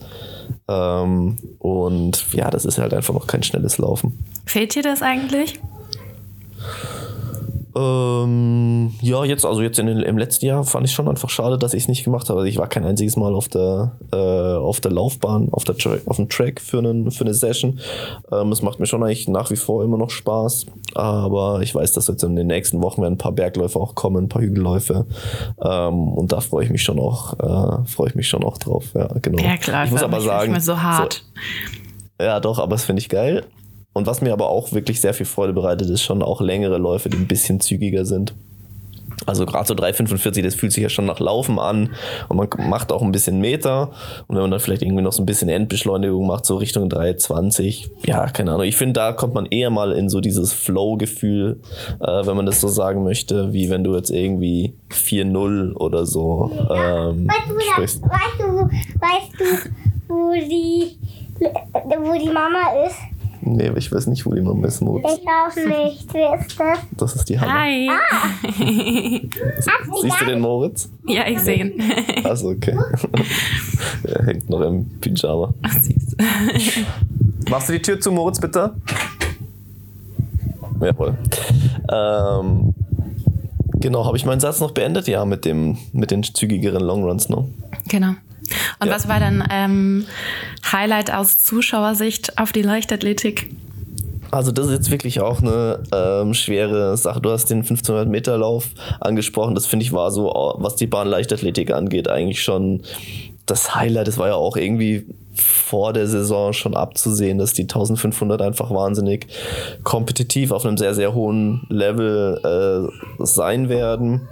[0.69, 4.25] Ähm, und ja, das ist halt einfach noch kein schnelles Laufen.
[4.45, 5.61] Fehlt dir das eigentlich?
[7.77, 11.75] Ähm, ja, jetzt, also jetzt in im letzten Jahr fand ich schon einfach schade, dass
[11.75, 12.41] ich es nicht gemacht habe.
[12.41, 15.97] Also ich war kein einziges Mal auf der, äh, auf der Laufbahn, auf, der Tra
[16.07, 17.81] auf dem Track für, einen, für eine Session.
[18.33, 20.67] Ähm, es macht mir schon eigentlich nach wie vor immer noch Spaß.
[20.95, 24.25] Aber ich weiß, dass jetzt in den nächsten Wochen werden ein paar Bergläufe auch kommen,
[24.25, 25.05] ein paar Hügelläufe.
[25.61, 28.85] Ähm, und da freue ich mich schon auch, äh, freue ich mich schon auch drauf.
[28.95, 29.43] Ja, genau.
[29.61, 31.25] Klar, ich muss aber sagen, so hart.
[32.19, 33.45] So, ja, doch, aber das finde ich geil.
[33.97, 37.09] Und was mir aber auch wirklich sehr viel Freude bereitet, ist schon auch längere Läufe,
[37.09, 38.35] die ein bisschen zügiger sind.
[39.25, 41.89] Also gerade so 3,45, das fühlt sich ja schon nach Laufen an
[42.29, 43.93] und man macht auch ein bisschen Meter
[44.27, 47.89] und wenn man dann vielleicht irgendwie noch so ein bisschen Endbeschleunigung macht, so Richtung 3,20,
[48.05, 48.67] ja, keine Ahnung.
[48.67, 51.63] Ich finde, da kommt man eher mal in so dieses Flow-Gefühl,
[51.99, 56.51] äh, wenn man das so sagen möchte, wie wenn du jetzt irgendwie 4-0 oder so
[56.71, 58.03] ähm, weißt, du, sprichst.
[58.03, 58.69] Weißt du,
[59.01, 59.71] weißt du,
[60.09, 60.99] wo die,
[61.41, 63.15] wo die Mama ist?
[63.49, 65.21] Nee, ich weiß nicht, wo die Mama ist, Moritz.
[65.21, 66.79] Ich auch nicht, wer ist das?
[66.97, 67.61] Das ist die Hanna.
[67.61, 67.89] Hi.
[67.89, 68.29] Ah.
[70.03, 70.91] Siehst du den Moritz?
[71.07, 71.81] Ja, ich sehe ihn.
[72.25, 72.77] Achso, okay.
[74.03, 75.55] er hängt noch im Pyjama.
[75.63, 76.17] Ach, süß.
[77.49, 78.75] Machst du die Tür zu, Moritz, bitte?
[80.81, 81.17] Jawohl.
[81.89, 82.75] Ähm,
[83.77, 85.07] genau, habe ich meinen Satz noch beendet?
[85.07, 87.47] Ja, mit, dem, mit den zügigeren Longruns, ne?
[87.87, 88.15] Genau.
[88.81, 88.95] Und ja.
[88.95, 90.07] was war dann ähm,
[90.71, 93.51] Highlight aus Zuschauersicht auf die Leichtathletik?
[94.31, 97.21] Also das ist jetzt wirklich auch eine ähm, schwere Sache.
[97.21, 99.55] Du hast den 1500 Meter Lauf angesprochen.
[99.55, 102.83] Das finde ich war so, was die Bahnleichtathletik angeht, eigentlich schon
[103.47, 104.09] das Highlight.
[104.09, 109.27] Das war ja auch irgendwie vor der Saison schon abzusehen, dass die 1500 einfach wahnsinnig
[109.83, 112.40] kompetitiv auf einem sehr, sehr hohen Level
[113.20, 114.29] äh, sein werden.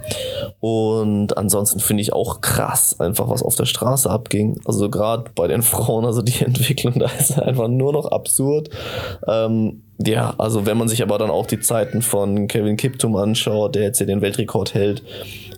[0.59, 4.59] Und ansonsten finde ich auch krass, einfach was auf der Straße abging.
[4.65, 8.69] Also gerade bei den Frauen, also die Entwicklung da ist einfach nur noch absurd.
[9.27, 13.75] Ähm, ja, also wenn man sich aber dann auch die Zeiten von Kevin Kiptum anschaut,
[13.75, 15.03] der jetzt hier den Weltrekord hält,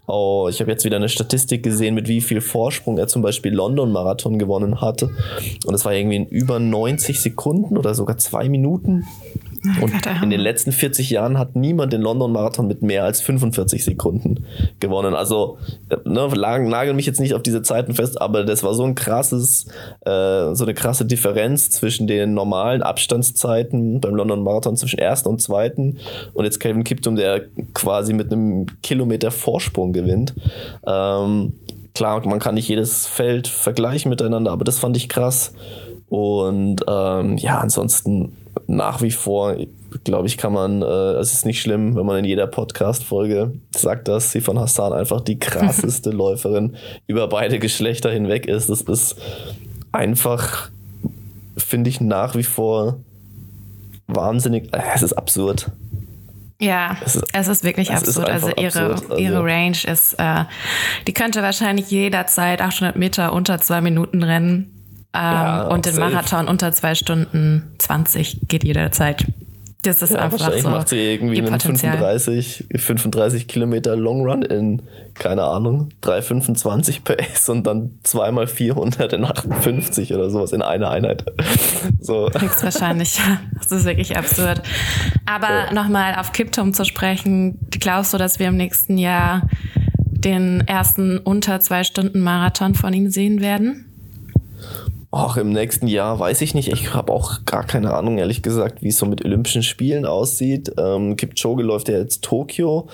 [0.10, 3.54] Oh, ich habe jetzt wieder eine Statistik gesehen, mit wie viel Vorsprung er zum Beispiel
[3.54, 5.10] London-Marathon gewonnen hatte.
[5.66, 9.04] Und es war irgendwie in über 90 Sekunden oder sogar zwei Minuten.
[9.82, 14.46] Und in den letzten 40 Jahren hat niemand den London-Marathon mit mehr als 45 Sekunden
[14.80, 15.14] gewonnen.
[15.14, 15.58] Also,
[16.06, 19.68] ne, nagel mich jetzt nicht auf diese Zeiten fest, aber das war so ein krasses,
[20.02, 25.98] äh, so eine krasse Differenz zwischen den normalen Abstandszeiten beim London-Marathon zwischen ersten und zweiten
[26.34, 27.42] und jetzt Calvin Kiptum, der
[27.74, 30.34] quasi mit einem Kilometer Vorsprung gewinnt.
[30.86, 31.54] Ähm,
[31.94, 35.54] klar, man kann nicht jedes Feld vergleichen miteinander, aber das fand ich krass.
[36.10, 38.34] Und ähm, ja, ansonsten
[38.68, 39.56] nach wie vor,
[40.04, 44.08] glaube ich, kann man, äh, es ist nicht schlimm, wenn man in jeder Podcast-Folge sagt,
[44.08, 46.76] dass sie von Hassan einfach die krasseste Läuferin
[47.08, 48.70] über beide Geschlechter hinweg ist.
[48.70, 49.16] Das ist
[49.92, 50.70] einfach,
[51.58, 53.00] finde ich, nach wie vor
[54.08, 55.72] wahnsinnig, äh, es ist absurd.
[56.60, 58.28] Ja, es ist, es ist wirklich es absurd.
[58.30, 59.12] Ist also ihre, absurd.
[59.12, 60.46] Also ihre Range ist, äh,
[61.06, 64.77] die könnte wahrscheinlich jederzeit 800 Meter unter zwei Minuten rennen.
[65.18, 66.10] Ähm, ja, und den safe.
[66.14, 69.26] Marathon unter zwei Stunden 20 geht jederzeit.
[69.84, 70.70] Das ist Ja, einfach so.
[70.70, 71.94] macht sie irgendwie einen Potenzial.
[71.98, 74.82] 35, 35 Kilometer Long Run in,
[75.14, 81.26] keine Ahnung, 3,25 Pace und dann zweimal 400 in 58 oder sowas in einer Einheit.
[82.02, 82.30] So.
[82.38, 83.20] Höchstwahrscheinlich.
[83.58, 84.62] Das ist wirklich absurd.
[85.26, 85.74] Aber Ja.
[85.74, 89.48] nochmal auf Kipptum zu sprechen, glaubst du, dass wir im nächsten Jahr
[90.06, 93.87] den ersten unter zwei Stunden Marathon von ihm sehen werden?
[95.10, 96.68] Ach, im nächsten Jahr weiß ich nicht.
[96.68, 100.74] Ich habe auch gar keine Ahnung, ehrlich gesagt, wie es so mit Olympischen Spielen aussieht.
[100.78, 102.88] Ähm, Kipchoge läuft ja jetzt Tokio.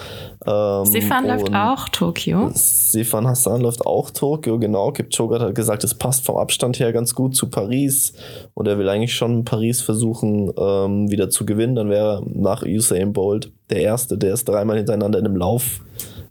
[0.45, 2.51] Ähm, Stefan läuft auch Tokio.
[2.53, 4.91] Sifan Hassan läuft auch Tokio, genau.
[4.91, 8.13] Kipchoge hat gesagt, es passt vom Abstand her ganz gut zu Paris.
[8.53, 11.73] Und er will eigentlich schon Paris versuchen, ähm, wieder zu gewinnen.
[11.73, 15.81] Dann wäre er nach Usain Bolt der Erste, der es dreimal hintereinander in einem Lauf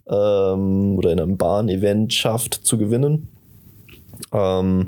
[0.07, 3.27] ähm, oder in einem Bahn-Event schafft zu gewinnen.
[4.31, 4.87] Ähm,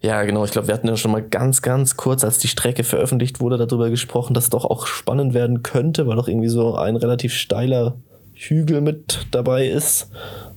[0.00, 0.44] ja, genau.
[0.44, 3.58] Ich glaube, wir hatten ja schon mal ganz, ganz kurz, als die Strecke veröffentlicht wurde,
[3.58, 7.34] darüber gesprochen, dass es doch auch spannend werden könnte, weil doch irgendwie so ein relativ
[7.34, 7.96] steiler
[8.34, 10.10] Hügel mit dabei ist.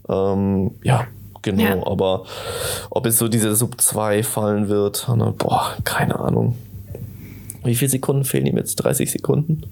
[0.09, 1.07] Ähm, ja,
[1.41, 1.63] genau.
[1.63, 1.87] Ja.
[1.87, 2.23] Aber
[2.89, 6.55] ob es so diese Sub 2 fallen wird, boah, keine Ahnung.
[7.63, 8.75] Wie viele Sekunden fehlen ihm jetzt?
[8.75, 9.63] 30 Sekunden?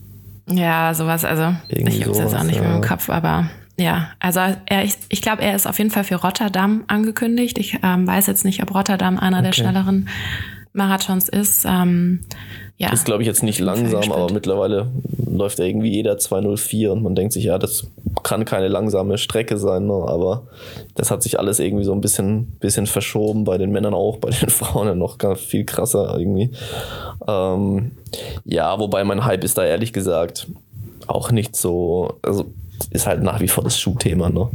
[0.49, 1.23] Ja, sowas.
[1.25, 2.75] Also Irgendwie ich habe es jetzt auch nicht mehr ja.
[2.75, 6.15] im Kopf, aber ja, also er, ich, ich glaube, er ist auf jeden Fall für
[6.15, 7.57] Rotterdam angekündigt.
[7.57, 9.61] Ich ähm, weiß jetzt nicht, ob Rotterdam einer der Okay.
[9.61, 10.09] schnelleren
[10.73, 11.65] Marathons ist.
[11.65, 12.21] Ähm,
[12.77, 14.91] ja, Ist, glaube ich, jetzt nicht langsam, aber mittlerweile
[15.25, 17.87] läuft ja irgendwie jeder 204 und man denkt sich, ja, das
[18.23, 19.93] kann keine langsame Strecke sein, ne?
[19.93, 20.47] aber
[20.95, 24.29] das hat sich alles irgendwie so ein bisschen, bisschen verschoben, bei den Männern auch, bei
[24.31, 26.51] den Frauen ja noch viel krasser irgendwie.
[27.27, 27.91] Ähm,
[28.45, 30.47] ja, wobei mein Hype ist da ehrlich gesagt
[31.07, 32.45] auch nicht so, also
[32.91, 34.49] ist halt nach wie vor das Schuhthema, ne?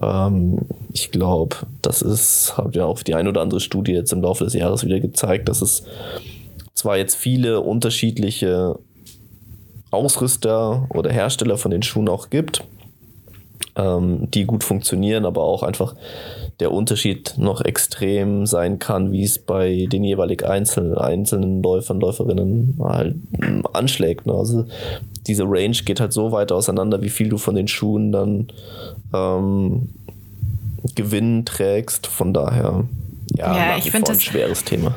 [0.00, 0.60] Ähm,
[0.92, 4.44] ich glaube, das ist, hat ja auch die ein oder andere Studie jetzt im Laufe
[4.44, 5.84] des Jahres wieder gezeigt, dass es
[6.74, 8.78] zwar jetzt viele unterschiedliche
[9.90, 12.64] Ausrüster oder Hersteller von den Schuhen auch gibt,
[13.76, 15.94] ähm, die gut funktionieren, aber auch einfach
[16.60, 22.76] der Unterschied noch extrem sein kann, wie es bei den jeweilig einzelnen, einzelnen Läufern, Läuferinnen
[22.82, 24.26] halt ähm, anschlägt.
[24.26, 24.32] Ne?
[24.32, 24.64] Also
[25.26, 28.46] diese Range geht halt so weit auseinander, wie viel du von den Schuhen dann
[29.12, 29.88] ähm,
[30.94, 32.06] Gewinn trägst.
[32.06, 32.84] Von daher,
[33.36, 34.94] ja, Ja, ich wie find vor ein das- schweres Thema.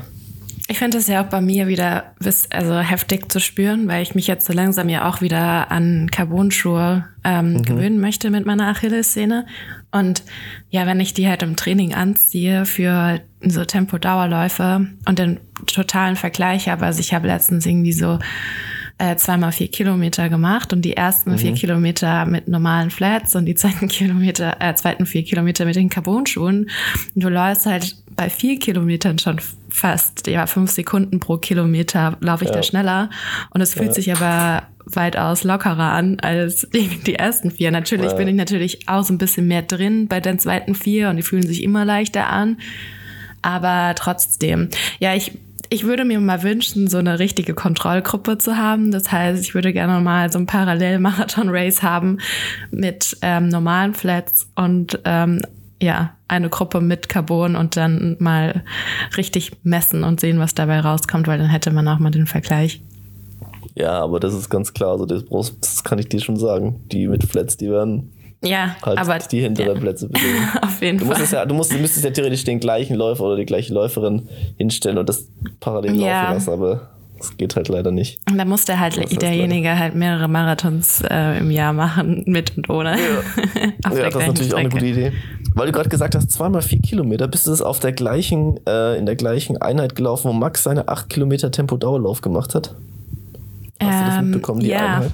[0.71, 2.13] Ich finde es ja auch bei mir wieder
[2.51, 7.05] also heftig zu spüren, weil ich mich jetzt so langsam ja auch wieder an Carbon-Schuhe
[7.23, 9.47] ähm, gewöhnen möchte mit meiner Achillessehne.
[9.89, 10.23] Und
[10.69, 16.69] ja, wenn ich die halt im Training anziehe für so Tempo-Dauerläufe und den totalen Vergleich
[16.69, 18.19] habe, also ich habe letztens irgendwie so
[18.99, 23.55] äh, zweimal vier Kilometer gemacht und die ersten vier Kilometer mit normalen Flats und die
[23.55, 26.69] zweiten Kilometer, äh, zweiten vier Kilometer mit den Carbon-Schuhen.
[27.15, 32.49] Du läufst halt bei vier Kilometern schon fast, ja, fünf Sekunden pro Kilometer laufe ich
[32.49, 32.57] Ja.
[32.57, 33.09] da schneller.
[33.51, 37.71] Und es fühlt sich aber weitaus lockerer an als die, die ersten vier.
[37.71, 38.17] Natürlich Ja.
[38.17, 41.21] bin ich natürlich auch so ein bisschen mehr drin bei den zweiten vier und die
[41.23, 42.57] fühlen sich immer leichter an.
[43.41, 44.67] Aber trotzdem,
[44.99, 45.31] ja, ich,
[45.69, 48.91] ich würde mir mal wünschen, so eine richtige Kontrollgruppe zu haben.
[48.91, 52.17] Das heißt, ich würde gerne mal so ein Parallel-Marathon-Race haben
[52.69, 55.41] mit ähm, normalen Flats und ähm,
[55.81, 58.63] ja, eine Gruppe mit Carbon und dann mal
[59.17, 62.81] richtig messen und sehen, was dabei rauskommt, weil dann hätte man auch mal den Vergleich.
[63.75, 65.23] Ja, aber das ist ganz klar, also das,
[65.61, 66.81] das kann ich dir schon sagen.
[66.91, 68.11] Die mit Flats, die werden
[68.43, 70.49] Ja, halt aber die hinteren ja, Plätze belegen.
[70.61, 71.25] auf jeden Du Fall.
[71.31, 74.97] ja, du musst, du müsstest ja theoretisch den gleichen Läufer oder die gleiche Läuferin hinstellen
[74.97, 75.27] und das
[75.61, 76.23] parallel Ja.
[76.23, 78.17] laufen lassen, aber das geht halt leider nicht.
[78.29, 82.69] Und da musste halt Das derjenige halt mehrere Marathons äh, im Jahr machen, mit und
[82.69, 82.97] ohne.
[82.97, 84.69] Ja, der das ist natürlich auch eine Strecke.
[84.69, 85.11] gute Idee.
[85.53, 88.97] Weil du gerade gesagt hast, zweimal vier Kilometer, bist du das auf der gleichen, äh,
[88.97, 92.75] in der gleichen Einheit gelaufen, wo Max seine acht Kilometer Tempo-Dauerlauf gemacht hat?
[93.81, 94.97] Hast du das Ähm, mitbekommen, die ja.
[94.97, 95.11] Einheit?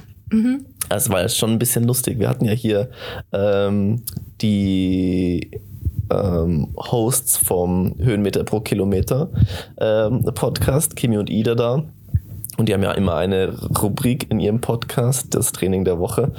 [0.89, 2.19] Das war ja schon ein bisschen lustig.
[2.19, 2.89] Wir hatten ja hier
[3.31, 4.01] ähm,
[4.41, 5.51] die
[6.11, 9.29] ähm, Hosts vom Höhenmeter pro Kilometer
[9.79, 11.83] ähm, Podcast, Kimi und Ida da.
[12.57, 16.31] Und die haben ja immer eine Rubrik in ihrem Podcast, das Training der Woche.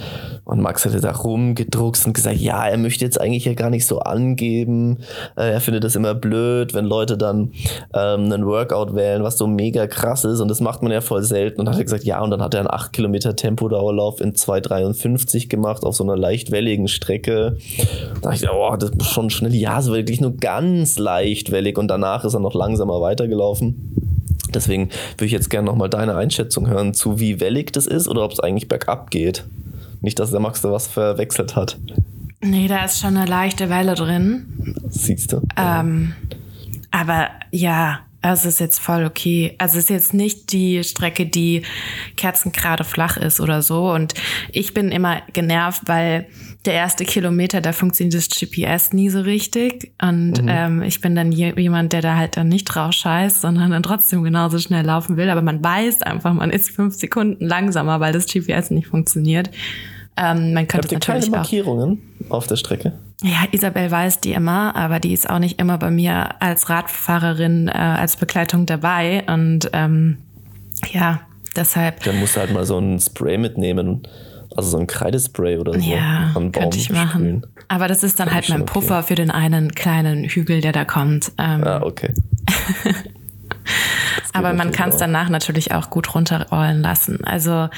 [0.44, 3.86] Und Max hatte da rumgedruckst und gesagt, ja, er möchte jetzt eigentlich ja gar nicht
[3.86, 4.98] so angeben.
[5.36, 7.52] Äh, er findet das immer blöd, wenn Leute dann
[7.94, 10.40] ähm, einen Workout wählen, was so mega krass ist.
[10.40, 11.60] Und das macht man ja voll selten.
[11.60, 15.48] Und hat er gesagt, ja, und dann hat er einen 8 Kilometer Tempodauerlauf in 2,53
[15.48, 17.58] gemacht auf so einer leicht welligen Strecke.
[18.22, 19.54] Da dachte ich, oh, das ist schon schnell.
[19.54, 21.76] Ja, so wirklich nur ganz leicht wellig.
[21.76, 24.15] Und danach ist er noch langsamer weitergelaufen.
[24.56, 28.24] Deswegen würde ich jetzt gerne nochmal deine Einschätzung hören zu, wie wellig das ist oder
[28.24, 29.44] ob es eigentlich bergab geht.
[30.00, 31.78] Nicht, dass der Max da was verwechselt hat.
[32.40, 34.74] Nee, da ist schon eine leichte Welle drin.
[34.88, 35.42] Siehst du?
[35.56, 36.14] Ähm,
[36.90, 39.54] aber ja, Also es ist jetzt voll okay.
[39.58, 41.62] Also es ist jetzt nicht die Strecke, die
[42.16, 43.90] kerzengerade flach ist oder so.
[43.92, 44.14] Und
[44.50, 46.26] ich bin immer genervt, weil
[46.66, 49.92] der erste Kilometer, da funktioniert das GPS nie so richtig.
[50.00, 50.48] Und mhm.
[50.48, 54.22] ähm, ich bin dann jemand, der da halt dann nicht drauf scheißt, sondern dann trotzdem
[54.22, 55.30] genauso schnell laufen will.
[55.30, 59.50] Aber man weiß einfach, man ist fünf Sekunden langsamer, weil das GPS nicht funktioniert.
[60.16, 62.92] Ähm, man könnte Habt ihr keine Markierungen auch, auf der Strecke?
[63.22, 67.68] Ja, Isabel weiß die immer, aber die ist auch nicht immer bei mir als Radfahrerin,
[67.68, 69.24] äh, als Begleitung dabei.
[69.26, 70.18] Und ähm,
[70.90, 71.20] ja,
[71.54, 72.02] deshalb.
[72.04, 74.06] Dann musst du halt mal so ein Spray mitnehmen.
[74.56, 75.80] Also so ein Kreidespray oder so.
[75.80, 77.42] Ja, könnte ich machen.
[77.42, 77.46] Spülen.
[77.68, 79.08] Aber das ist dann halt mein Puffer okay.
[79.08, 81.32] für den einen kleinen Hügel, der da kommt.
[81.38, 82.14] Ähm, ah, okay.
[84.32, 87.24] Aber man kann es danach natürlich auch gut runterrollen lassen.
[87.24, 87.68] Also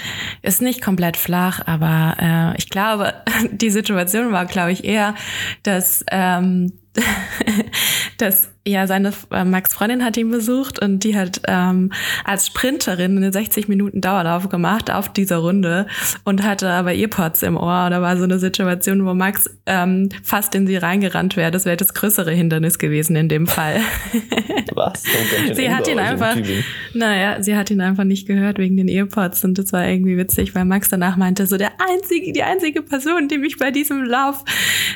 [0.43, 3.15] ist nicht komplett flach, aber äh, ich glaube,
[3.53, 5.15] die Situation war, glaube ich, eher,
[5.63, 6.73] dass, ähm,
[8.19, 11.91] dass ja, seine äh, Max Freundin hat ihn besucht und die hat ähm,
[12.25, 15.87] als Sprinterin eine 60 Minuten Dauerlauf gemacht auf dieser Runde
[16.25, 17.87] und hatte aber Earpods im Ohr.
[17.87, 21.51] Und da war so eine Situation, wo Max ähm, fast in sie reingerannt wäre.
[21.51, 23.81] Das wäre das größere Hindernis gewesen in dem Fall.
[24.75, 25.03] Was?
[25.53, 26.37] sie hat ihn einfach,
[26.93, 30.55] naja, sie hat ihn einfach nicht gehört wegen den Earpods und das war irgendwie witzig,
[30.55, 34.45] weil Max danach meinte, so der einzige, die einzige Person, die mich bei diesem Lauf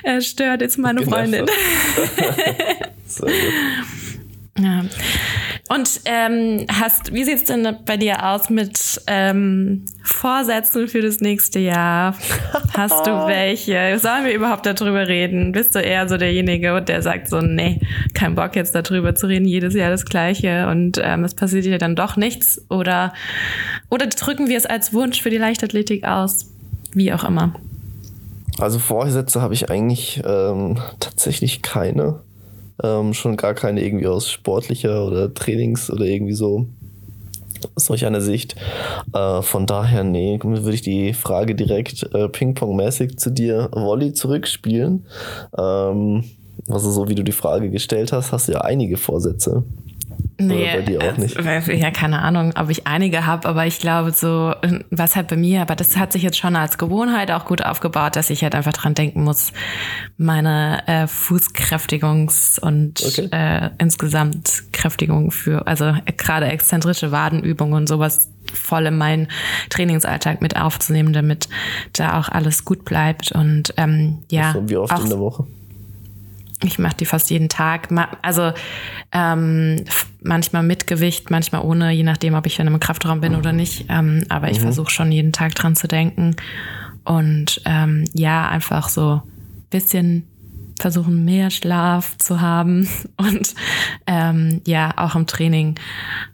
[0.03, 1.47] äh, stört, ist meine Freundin.
[3.21, 3.31] Gut.
[4.59, 4.85] Ja.
[5.71, 11.59] Und ähm, hast, wie sieht's denn bei dir aus mit ähm, Vorsätzen für das nächste
[11.59, 12.15] Jahr?
[12.77, 13.99] Hast du welche?
[13.99, 15.53] Sollen wir überhaupt darüber reden?
[15.53, 17.81] Bist du eher so derjenige, der sagt so, nee,
[18.13, 21.79] kein Bock jetzt darüber zu reden, jedes Jahr das Gleiche und ähm, es passiert dir
[21.79, 22.61] dann doch nichts?
[22.69, 23.15] Oder,
[23.89, 26.51] oder drücken wir es als Wunsch für die Leichtathletik aus?
[26.93, 27.55] Wie auch immer.
[28.59, 32.21] Also Vorsätze habe ich eigentlich ähm, tatsächlich keine.
[32.83, 36.67] Ähm, schon gar keine irgendwie aus sportlicher oder Trainings oder irgendwie so
[37.77, 38.57] solch einer Sicht.
[39.13, 45.05] Äh, von daher, nee, würde ich die Frage direkt äh, Ping-Pong-mäßig zu dir Volley zurückspielen.
[45.57, 46.25] Ähm,
[46.69, 49.65] also so wie du die Frage gestellt hast, hast du ja einige Vorsätze.
[50.47, 51.37] Nee, Oder bei dir auch nicht?
[51.37, 54.55] Äh, ja, keine Ahnung, ob ich einige habe, aber ich glaube so,
[54.91, 58.17] was halt bei mir, aber das hat sich jetzt schon als Gewohnheit auch gut aufgebaut,
[58.17, 59.53] dass ich halt einfach dran denken muss,
[60.17, 63.29] meine äh, Fußkräftigungs- und okay.
[63.31, 69.29] äh, insgesamt Kräftigung für, also gerade exzentrische Wadenübungen und sowas voll in meinen
[69.71, 71.49] Trainingsalltag mit aufzunehmen, damit
[71.93, 74.53] da auch alles gut bleibt und ähm, ja.
[74.53, 75.47] So, wie oft auch, in der Woche?
[76.65, 77.89] Ich mache die fast jeden Tag.
[78.23, 78.53] Also
[79.13, 79.85] ähm,
[80.25, 83.87] manchmal mit Gewicht, manchmal ohne, je nachdem, ob ich in einem Kraftraum bin oder nicht.
[83.89, 84.63] Ähm, aber ich mhm.
[84.63, 86.37] versuche schon jeden Tag dran zu denken.
[87.05, 89.23] Und ähm, ja, einfach so
[89.71, 90.27] bisschen
[90.83, 93.55] versuchen, mehr Schlaf zu haben und
[94.07, 95.77] ähm, ja, auch im Training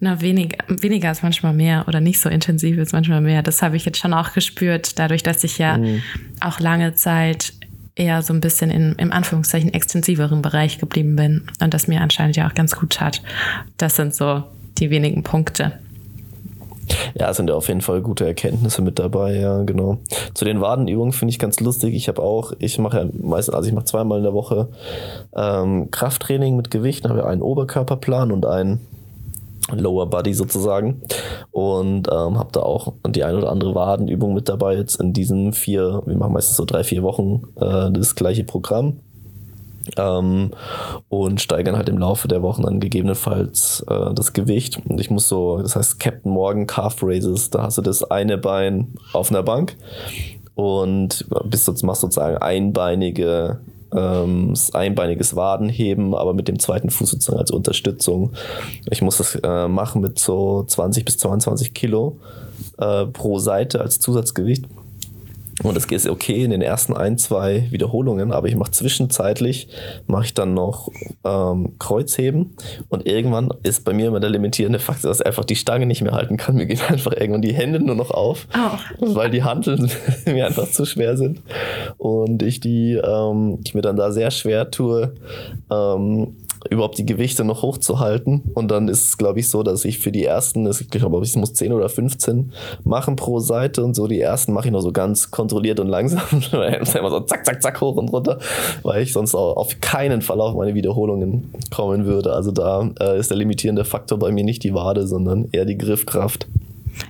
[0.01, 3.43] na, wenig, weniger ist manchmal mehr oder nicht so intensiv ist manchmal mehr.
[3.43, 6.03] Das habe ich jetzt schon auch gespürt, dadurch, dass ich ja mhm.
[6.41, 7.53] auch lange Zeit
[7.99, 12.37] eher so ein bisschen in, im Anführungszeichen extensiveren Bereich geblieben bin und das mir anscheinend
[12.37, 13.23] ja auch ganz gut tat.
[13.77, 14.45] Das sind so
[14.79, 15.73] die wenigen Punkte.
[17.15, 19.99] Ja, sind ja auf jeden Fall gute Erkenntnisse mit dabei, ja, genau.
[20.35, 21.95] Zu den Wadenübungen finde ich ganz lustig.
[21.95, 24.69] Ich habe auch, ich mache ja meistens, also ich mache zweimal in der Woche
[25.37, 28.81] ähm, Krafttraining mit Gewicht, habe ja einen Oberkörperplan und einen
[29.73, 31.03] Lower Body sozusagen.
[31.51, 35.53] Und ähm, habe da auch die ein oder andere Wadenübung mit dabei jetzt in diesen
[35.53, 39.01] vier, wir machen meistens so drei, vier Wochen äh, das gleiche Programm.
[39.97, 40.51] Ähm,
[41.09, 44.79] und steigern halt im Laufe der Wochen dann gegebenenfalls äh, das Gewicht.
[44.87, 48.37] Und ich muss so, das heißt Captain Morgan Calf Raises, da hast du das eine
[48.37, 49.77] Bein auf einer Bank
[50.55, 53.61] und bist du machst sozusagen einbeinige
[53.95, 58.33] ähm, einbeiniges Wadenheben, aber mit dem zweiten Fuß sozusagen als Unterstützung.
[58.91, 62.19] Ich muss das äh, machen mit so 20 bis 22 Kilo
[62.79, 64.65] äh, pro Seite als Zusatzgewicht.
[65.63, 69.69] Und das geht okay in den ersten ein, zwei Wiederholungen, aber ich mache zwischenzeitlich,
[70.07, 70.89] mache ich dann noch
[71.25, 72.55] ähm, Kreuzheben
[72.89, 76.03] und irgendwann ist bei mir immer der limitierende Faktor, dass ich einfach die Stange nicht
[76.03, 76.55] mehr halten kann.
[76.55, 79.15] Mir gehen einfach irgendwann die Hände nur noch auf, oh.
[79.15, 79.91] weil die Handeln
[80.27, 81.43] mir einfach zu schwer sind
[81.97, 85.15] und ich die, ähm, ich mir dann da sehr schwer tue,
[85.71, 86.37] ähm,
[86.71, 88.43] überhaupt die Gewichte noch hochzuhalten.
[88.55, 91.37] Und dann ist es, glaube ich, so, dass ich für die ersten, ich glaube, ich
[91.37, 92.53] muss 10 oder 15
[92.85, 94.07] machen pro Seite und so.
[94.07, 96.23] Die ersten mache ich noch so ganz kontrolliert und langsam.
[96.53, 98.39] immer so zack, zack, zack hoch und runter,
[98.83, 102.33] weil ich sonst auch auf keinen Fall auf meine Wiederholungen kommen würde.
[102.33, 105.79] Also da äh, ist der limitierende Faktor bei mir nicht die Wade, sondern eher die
[105.79, 106.49] Griffkraft.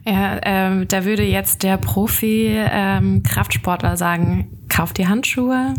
[0.05, 5.75] Ja, ähm, da würde jetzt der Profi-Kraftsportler ähm, sagen, kauf die Handschuhe,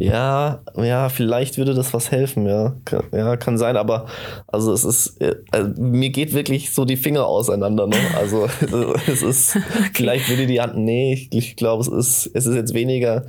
[0.00, 2.74] Ja, ja, vielleicht würde das was helfen, ja.
[2.86, 4.06] Kann, ja, kann sein, aber
[4.46, 7.96] also es ist, äh, also mir geht wirklich so die Finger auseinander, ne?
[8.16, 8.48] Also
[9.06, 9.90] es ist, okay.
[9.92, 13.26] vielleicht würde die Hand, nee, ich, ich glaube, es ist, es ist jetzt weniger,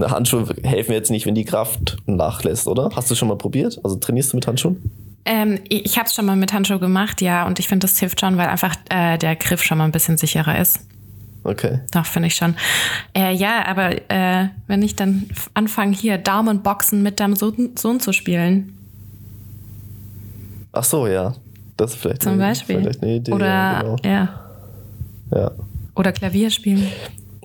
[0.00, 2.88] Handschuhe helfen jetzt nicht, wenn die Kraft nachlässt, oder?
[2.96, 3.78] Hast du schon mal probiert?
[3.84, 4.90] Also trainierst du mit Handschuhen?
[5.26, 8.20] Ähm, ich habe es schon mal mit Handschuhen gemacht, ja, und ich finde, das hilft
[8.20, 10.80] schon, weil einfach äh, der Griff schon mal ein bisschen sicherer ist.
[11.48, 11.80] Okay.
[11.92, 12.54] Doch, finde ich schon.
[13.16, 18.12] Äh, ja, aber äh, wenn ich dann anfange, hier Daumenboxen mit deinem Sohn, Sohn zu
[18.12, 18.76] spielen.
[20.72, 21.34] Ach so, ja.
[21.78, 22.80] Das ist vielleicht, Zum eine, Beispiel.
[22.80, 23.32] vielleicht eine Idee.
[23.32, 23.96] Oder, ja, genau.
[24.04, 24.28] ja.
[25.34, 25.50] ja.
[25.94, 26.86] Oder Klavier spielen.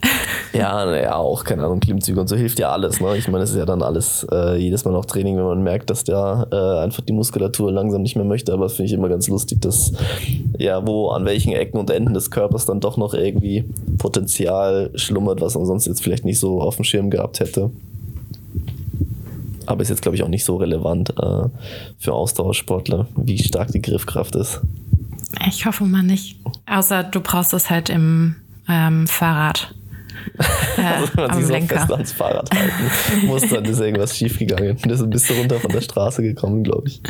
[0.54, 3.01] Ja, naja, auch, keine Ahnung, Klimmzüge und so hilft ja alles.
[3.01, 3.18] Ne?
[3.18, 5.89] Ich meine, es ist ja dann alles äh, jedes Mal noch Training, wenn man merkt,
[5.89, 8.54] dass da äh, einfach die Muskulatur langsam nicht mehr möchte.
[8.54, 9.93] Aber das finde ich immer ganz lustig, dass
[10.60, 13.66] ja, wo an welchen Ecken und Enden des Körpers dann doch noch irgendwie
[13.97, 17.72] Potenzial schlummert, was man sonst jetzt vielleicht nicht so auf dem Schirm gehabt hätte.
[19.66, 21.49] Aber ist jetzt, glaube ich, auch nicht so relevant äh,
[21.97, 24.62] für Ausdauersportler, wie stark die Griffkraft ist.
[25.47, 26.39] Ich hoffe mal nicht.
[26.68, 28.36] Außer du brauchst es halt im
[28.70, 29.74] ähm, Fahrrad.
[30.78, 34.78] Also wenn man sich so fest ans Fahrrad halten muss, dann ist irgendwas schiefgegangen.
[34.78, 37.01] Du bist du runter von der Straße gekommen, glaube ich.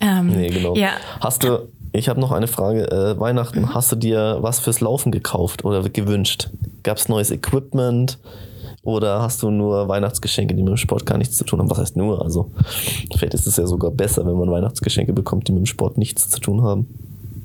[0.00, 0.74] Ähm, nee, genau.
[0.76, 0.90] Ja.
[1.20, 2.90] Hast du, ich habe noch eine Frage.
[2.90, 6.50] Äh, Weihnachten, hast du dir was fürs Laufen gekauft oder gewünscht?
[6.82, 8.18] Gab es neues Equipment?
[8.82, 11.70] Oder hast du nur Weihnachtsgeschenke, die mit dem Sport gar nichts zu tun haben?
[11.70, 12.22] Was heißt nur?
[12.22, 12.50] Also,
[13.16, 16.28] vielleicht ist es ja sogar besser, wenn man Weihnachtsgeschenke bekommt, die mit dem Sport nichts
[16.28, 16.86] zu tun haben.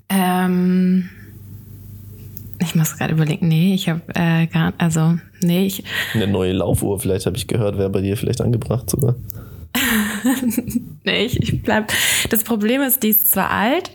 [0.10, 1.10] Ähm,
[2.60, 5.84] ich muss gerade überlegen, nee, ich habe äh, gar, also, nee, ich.
[6.14, 9.16] Eine neue Laufuhr, vielleicht habe ich gehört, wäre bei dir vielleicht angebracht sogar.
[11.04, 11.92] nee, ich, ich bleib.
[12.30, 13.92] Das Problem ist, die ist zwar alt,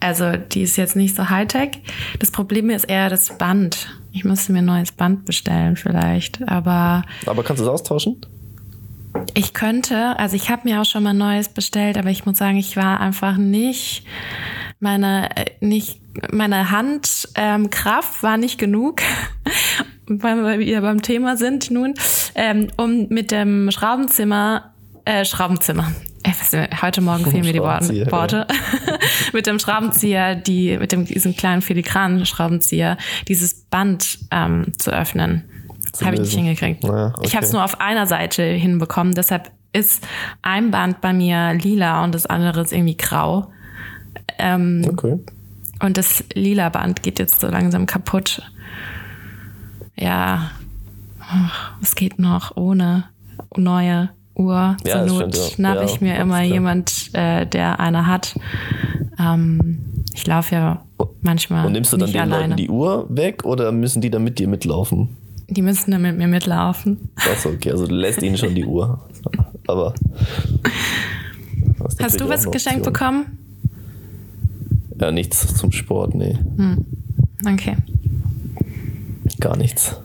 [0.00, 1.78] also die ist jetzt nicht so Hightech.
[2.18, 3.88] Das Problem ist eher das Band.
[4.12, 7.04] Ich müsste mir ein neues Band bestellen vielleicht, aber.
[7.26, 8.20] Aber kannst du es austauschen?
[9.34, 12.56] Ich könnte, also ich habe mir auch schon mal neues bestellt, aber ich muss sagen,
[12.56, 14.04] ich war einfach nicht
[14.80, 15.28] meine
[15.60, 16.00] nicht
[16.32, 19.00] meine Handkraft ähm, war nicht genug,
[20.06, 21.94] weil wir wieder beim Thema sind nun,
[22.34, 24.72] ähm, um mit dem Schraubenzimmer
[25.04, 25.92] äh, Schraubenzimmer
[26.82, 27.94] heute Morgen fehlen mir die Worte.
[27.94, 28.46] Ja.
[29.32, 32.96] mit dem Schraubenzieher, die, mit dem, diesem kleinen filigranen Schraubenzieher,
[33.28, 35.44] dieses Band ähm, zu öffnen.
[35.98, 36.84] Das habe ich nicht hingekriegt.
[36.84, 37.20] Ja, okay.
[37.22, 40.06] Ich habe es nur auf einer Seite hinbekommen, deshalb ist
[40.42, 43.50] ein Band bei mir lila und das andere ist irgendwie grau.
[44.38, 45.18] Ähm, okay.
[45.82, 48.42] Und das lila Band geht jetzt so langsam kaputt.
[49.94, 50.50] Ja,
[51.82, 53.04] es geht noch ohne
[53.56, 54.76] neue Uhr.
[54.84, 55.82] Ja, Zur Not stimmt, ja.
[55.82, 56.42] ich mir immer klar.
[56.42, 58.38] jemand, äh, der eine hat.
[59.18, 60.82] Ähm, ich laufe ja
[61.20, 62.42] manchmal Und nimmst du dann den alleine.
[62.44, 65.16] Leuten die Uhr weg oder müssen die dann mit dir mitlaufen?
[65.48, 67.10] Die müssen dann mit mir mitlaufen.
[67.16, 69.08] Achso, okay, also du lässt ihnen schon die Uhr.
[69.68, 69.94] Aber.
[72.00, 73.38] Hast du was geschenkt bekommen?
[75.00, 76.36] Ja, nichts zum Sport, nee.
[77.46, 77.76] Okay.
[79.40, 80.00] Gar nichts.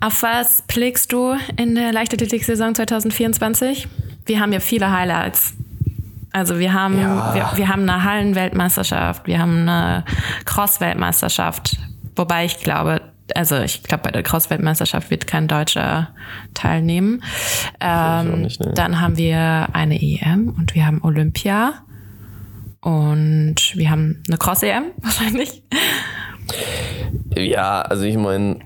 [0.00, 3.88] Auf was blickst du in der Leichtathletik-Saison 2024?
[4.26, 5.54] Wir haben ja viele Highlights.
[6.32, 7.32] Also wir haben, Ja.
[7.34, 10.04] wir, wir haben eine Hallenweltmeisterschaft, wir haben eine
[10.44, 11.76] Cross-Weltmeisterschaft.
[12.16, 13.00] Wobei ich glaube,
[13.34, 16.10] also ich glaube, bei der Cross-Weltmeisterschaft wird kein Deutscher
[16.52, 17.22] teilnehmen.
[17.80, 18.72] Ähm, nicht, nee.
[18.74, 21.74] Dann haben wir eine EM und wir haben Olympia.
[22.80, 25.62] Und wir haben eine Cross-EM wahrscheinlich.
[27.34, 28.58] Ja, also ich meine,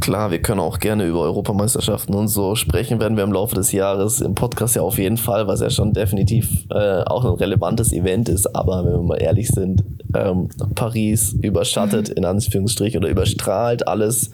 [0.00, 3.72] klar, wir können auch gerne über Europameisterschaften und so sprechen, werden wir im Laufe des
[3.72, 7.92] Jahres im Podcast ja auf jeden Fall, was ja schon definitiv äh, auch ein relevantes
[7.92, 8.54] Event ist.
[8.54, 14.30] Aber wenn wir mal ehrlich sind, ähm, Paris überschattet in Anführungsstrichen oder überstrahlt alles.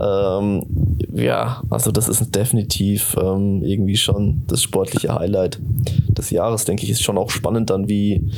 [0.00, 0.64] Ähm,
[1.12, 5.58] ja, also das ist definitiv ähm, irgendwie schon das sportliche Highlight
[6.08, 8.30] des Jahres, denke ich, ist schon auch spannend dann, wie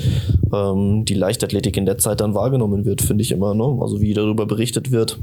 [0.53, 3.55] ähm, die Leichtathletik in der Zeit dann wahrgenommen wird, finde ich immer.
[3.55, 3.79] Ne?
[3.81, 5.19] Also wie darüber berichtet wird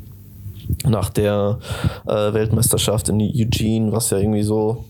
[0.85, 1.59] nach der
[2.07, 4.85] äh, Weltmeisterschaft in Eugene, was ja irgendwie so,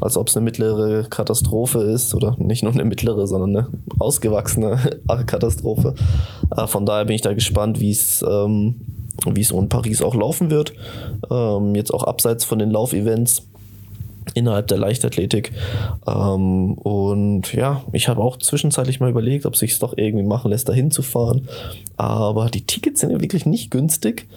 [0.00, 3.66] als ob es eine mittlere Katastrophe ist oder nicht nur eine mittlere, sondern eine
[3.98, 4.78] ausgewachsene
[5.26, 5.94] Katastrophe.
[6.56, 8.80] Äh, von daher bin ich da gespannt, wie es ähm,
[9.26, 10.72] wie es in Paris auch laufen wird.
[11.30, 13.46] Ähm, jetzt auch abseits von den Laufevents
[14.34, 15.52] innerhalb der Leichtathletik.
[16.06, 20.50] Ähm, und ja, ich habe auch zwischenzeitlich mal überlegt, ob sich es doch irgendwie machen
[20.50, 21.48] lässt, da hinzufahren.
[21.96, 24.28] Aber die Tickets sind ja wirklich nicht günstig.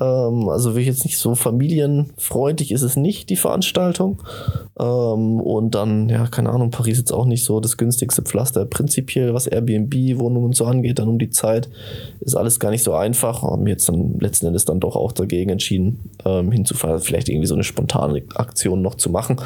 [0.00, 4.22] Ähm, also wirklich jetzt nicht so familienfreundlich ist es nicht, die Veranstaltung.
[4.82, 8.66] Ähm, und dann, ja, keine Ahnung, Paris jetzt auch nicht so das günstigste Pflaster.
[8.66, 11.70] Prinzipiell, was Airbnb-Wohnungen und so angeht, dann um die Zeit,
[12.20, 13.42] ist alles gar nicht so einfach.
[13.42, 17.00] Haben jetzt dann letzten Endes dann doch auch dagegen entschieden, ähm, hinzufahren.
[17.00, 19.22] Vielleicht irgendwie so eine spontane Aktion noch zu machen.
[19.22, 19.36] machen.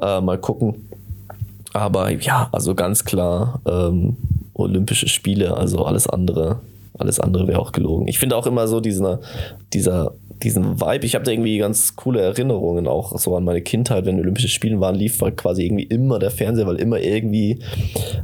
[0.00, 0.86] Äh, mal gucken.
[1.72, 4.16] Aber ja, also ganz klar ähm,
[4.54, 6.60] Olympische Spiele, also alles andere,
[6.98, 8.08] alles andere wäre auch gelogen.
[8.08, 9.20] Ich finde auch immer so dieser,
[9.72, 11.06] dieser diesen Vibe.
[11.06, 14.80] Ich habe da irgendwie ganz coole Erinnerungen auch so an meine Kindheit, wenn Olympische Spiele
[14.80, 17.60] waren, lief war quasi irgendwie immer der Fernseher, weil immer irgendwie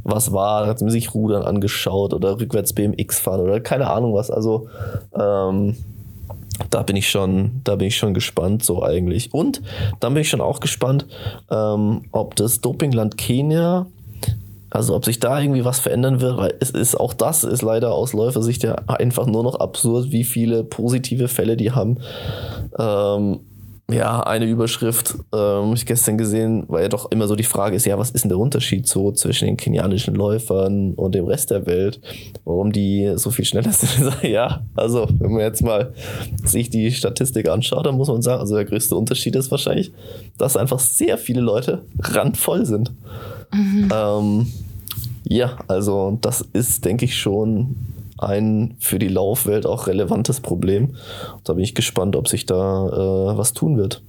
[0.05, 4.31] was war, hat man sich Rudern angeschaut oder rückwärts BMX fahren oder keine Ahnung was.
[4.31, 4.69] Also
[5.19, 5.77] ähm,
[6.71, 9.33] da bin ich schon, da bin ich schon gespannt, so eigentlich.
[9.33, 9.63] Und
[10.01, 11.07] dann bin ich schon auch gespannt,
[11.51, 13.87] ähm, ob das Dopingland Kenia
[14.73, 17.93] also ob sich da irgendwie was verändern wird, weil es ist auch das ist leider
[17.93, 21.99] aus Läufersicht ja einfach nur noch absurd, wie viele positive Fälle die haben.
[22.79, 23.41] Ähm,
[23.91, 27.85] ja, eine Überschrift, ähm, ich gestern gesehen, weil ja doch immer so die Frage ist,
[27.85, 31.67] ja, was ist denn der Unterschied so zwischen den kenianischen Läufern und dem Rest der
[31.67, 32.01] Welt?
[32.45, 34.17] Warum die so viel schneller sind?
[34.23, 35.93] ja, also wenn man jetzt mal
[36.45, 39.93] sich die Statistik anschaut, dann muss man sagen, also der größte Unterschied ist wahrscheinlich,
[40.39, 42.93] dass einfach sehr viele Leute randvoll sind.
[43.53, 43.89] Mhm.
[43.93, 44.53] Ähm,
[45.25, 47.77] ja, also das ist, denke ich, schon
[48.19, 50.97] ein für die Laufwelt auch relevantes Problem.
[51.45, 54.03] Da bin ich gespannt, ob sich da äh, was tun wird.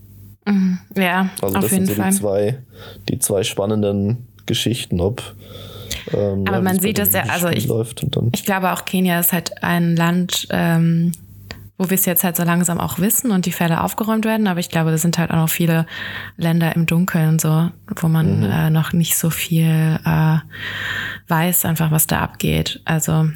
[0.46, 0.80] Mhm.
[0.96, 2.60] Ja, also das sind so die zwei,
[3.10, 5.24] die zwei spannenden Geschichten, ob
[6.14, 7.70] ähm, aber ja, man sieht das ja, also ich,
[8.34, 11.14] ich glaube auch Kenia ist halt ein Land, ähm,
[11.84, 14.48] wo wir es jetzt halt so langsam auch wissen und die Fälle aufgeräumt werden.
[14.48, 15.86] Aber ich glaube, da sind halt auch noch viele
[16.38, 18.46] Länder im Dunkeln, so, wo man mhm.
[18.46, 20.38] äh, noch nicht so viel äh,
[21.28, 22.82] weiß, einfach was da abgeht.
[22.86, 23.28] Also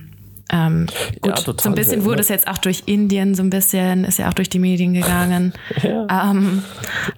[0.52, 0.88] ähm,
[1.22, 4.20] gut, ja, so ein bisschen wurde es jetzt auch durch Indien so ein bisschen, ist
[4.20, 5.54] ja auch durch die Medien gegangen.
[5.84, 6.32] ja.
[6.32, 6.64] ähm,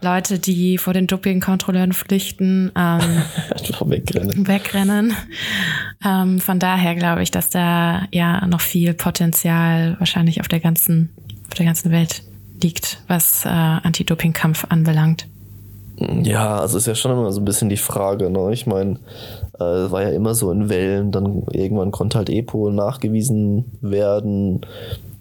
[0.01, 2.99] Leute, die vor den Dopingkontrolleuren flüchten, ähm,
[3.85, 4.47] wegrennen.
[4.47, 5.15] wegrennen.
[6.03, 11.09] Ähm, von daher glaube ich, dass da ja noch viel Potenzial wahrscheinlich auf der ganzen,
[11.49, 12.21] auf der ganzen Welt
[12.61, 15.27] liegt, was äh, Anti-Doping-Kampf anbelangt.
[15.97, 18.29] Ja, also ist ja schon immer so ein bisschen die Frage.
[18.29, 18.53] Ne?
[18.53, 18.99] Ich meine,
[19.55, 21.11] äh, war ja immer so in Wellen.
[21.11, 24.61] Dann irgendwann konnte halt EPO nachgewiesen werden.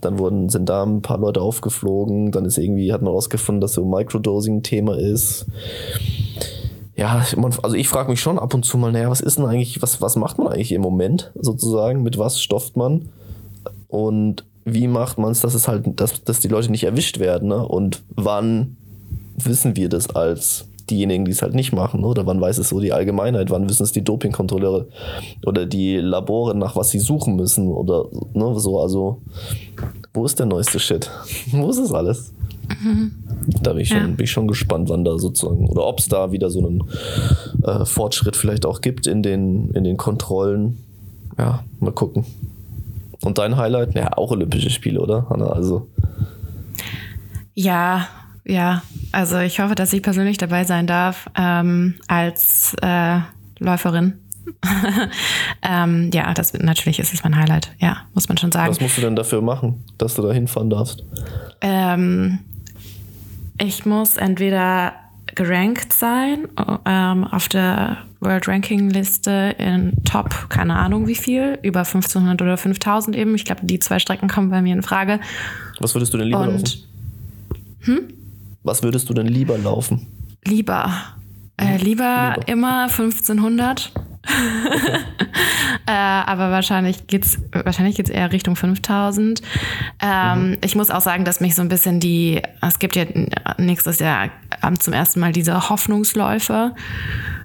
[0.01, 2.31] Dann wurden, sind da ein paar Leute aufgeflogen.
[2.31, 5.47] Dann ist irgendwie, hat man rausgefunden, dass so Microdosing ein Thema ist.
[6.95, 7.25] Ja,
[7.63, 10.03] also ich frage mich schon ab und zu mal, naja, was ist denn eigentlich, was,
[10.03, 12.03] was macht man eigentlich im Moment sozusagen?
[12.03, 13.09] Mit was stofft man?
[13.89, 14.45] Und
[14.75, 17.49] wie macht man es, dass es halt, dass, dass die Leute nicht erwischt werden?
[17.49, 17.67] Ne?
[17.67, 18.77] Und wann
[19.37, 22.05] wissen wir das als diejenigen, die es halt nicht machen?
[22.05, 23.51] Oder wann weiß es so die Allgemeinheit?
[23.51, 24.89] Wann wissen es die Dopingkontrolleure
[25.47, 27.69] oder die Labore, nach was sie suchen müssen?
[27.69, 29.21] Oder ne, so, also
[30.15, 31.11] wo ist der neueste Shit?
[31.53, 32.33] wo ist das alles?
[32.83, 33.13] Mhm.
[33.63, 34.07] Da bin ich, schon, ja.
[34.07, 36.85] bin ich schon gespannt, wann da sozusagen, oder ob es da wieder so einen
[37.63, 40.77] äh, Fortschritt vielleicht auch gibt in den, in den Kontrollen.
[41.39, 42.27] Ja, mal gucken.
[43.23, 43.95] Und dein Highlight?
[43.95, 45.47] Ja, auch Olympische Spiele, oder, Hanna?
[45.47, 45.89] Also.
[47.55, 48.07] Ja,
[48.45, 53.19] ja, also ich hoffe, dass ich persönlich dabei sein darf ähm, als äh,
[53.59, 54.21] Läuferin.
[55.63, 57.73] ähm, ja, das natürlich ist es mein Highlight.
[57.79, 58.71] Ja, muss man schon sagen.
[58.71, 61.05] Was musst du denn dafür machen, dass du da hinfahren darfst?
[61.61, 62.39] Ähm,
[63.59, 64.95] ich muss entweder
[65.39, 66.49] gerankt sein
[66.85, 72.57] ähm, auf der World Ranking Liste in Top, keine Ahnung wie viel, über 1500 oder
[72.57, 73.37] 5000 eben.
[73.37, 75.21] Ich glaube, die zwei Strecken kommen bei mir in Frage.
[75.79, 76.83] Was würdest du denn lieber Und, laufen?
[77.83, 78.01] Hm?
[78.65, 80.09] Was würdest du denn lieber laufen?
[80.45, 80.93] Lieber.
[81.57, 83.93] Äh, lieber, lieber, immer 1500.
[85.87, 89.41] äh, aber wahrscheinlich geht's wahrscheinlich geht's eher Richtung 5000.
[90.01, 90.59] Ähm, mhm.
[90.65, 93.05] Ich muss auch sagen, dass mich so ein bisschen die es gibt ja
[93.59, 94.31] nächstes Jahr
[94.79, 96.75] zum ersten Mal diese Hoffnungsläufe.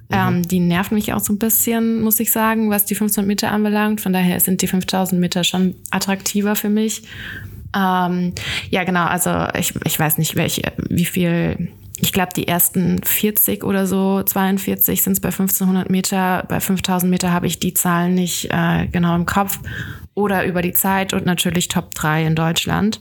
[0.08, 0.16] Mhm.
[0.16, 3.52] Ähm, die nerven mich auch so ein bisschen, muss ich sagen, was die 1500 Meter
[3.52, 4.00] anbelangt.
[4.00, 7.02] Von daher sind die 5000 Meter schon attraktiver für mich.
[7.74, 8.32] Ähm,
[8.70, 9.04] ja, genau.
[9.04, 11.70] Also ich, ich weiß nicht, welche, wie viel.
[12.04, 16.44] Ich glaube, die ersten 40 oder so, 42 sind es bei 1500 Meter.
[16.48, 19.58] Bei 5000 Meter habe ich die Zahlen nicht äh, genau im Kopf.
[20.12, 23.00] Oder über die Zeit und natürlich Top 3 in Deutschland.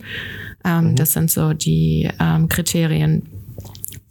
[0.63, 0.95] Ähm, mhm.
[0.95, 3.27] Das sind so die ähm, Kriterien,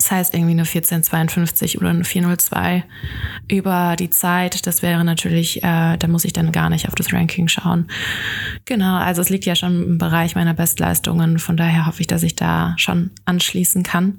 [0.02, 2.82] das heißt irgendwie eine 1452 oder eine 402
[3.48, 4.66] über die Zeit.
[4.66, 7.86] Das wäre natürlich, äh, da muss ich dann gar nicht auf das Ranking schauen.
[8.64, 11.38] Genau, also es liegt ja schon im Bereich meiner Bestleistungen.
[11.38, 14.18] Von daher hoffe ich, dass ich da schon anschließen kann.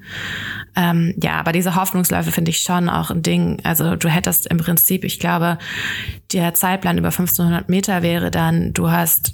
[0.74, 3.60] Ähm, ja, aber diese Hoffnungsläufe finde ich schon auch ein Ding.
[3.64, 5.58] Also du hättest im Prinzip, ich glaube,
[6.32, 9.34] der Zeitplan über 1500 Meter wäre dann, du hast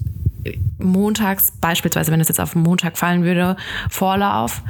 [0.79, 3.55] montags, beispielsweise wenn es jetzt auf Montag fallen würde,
[3.91, 4.63] Vorlauf.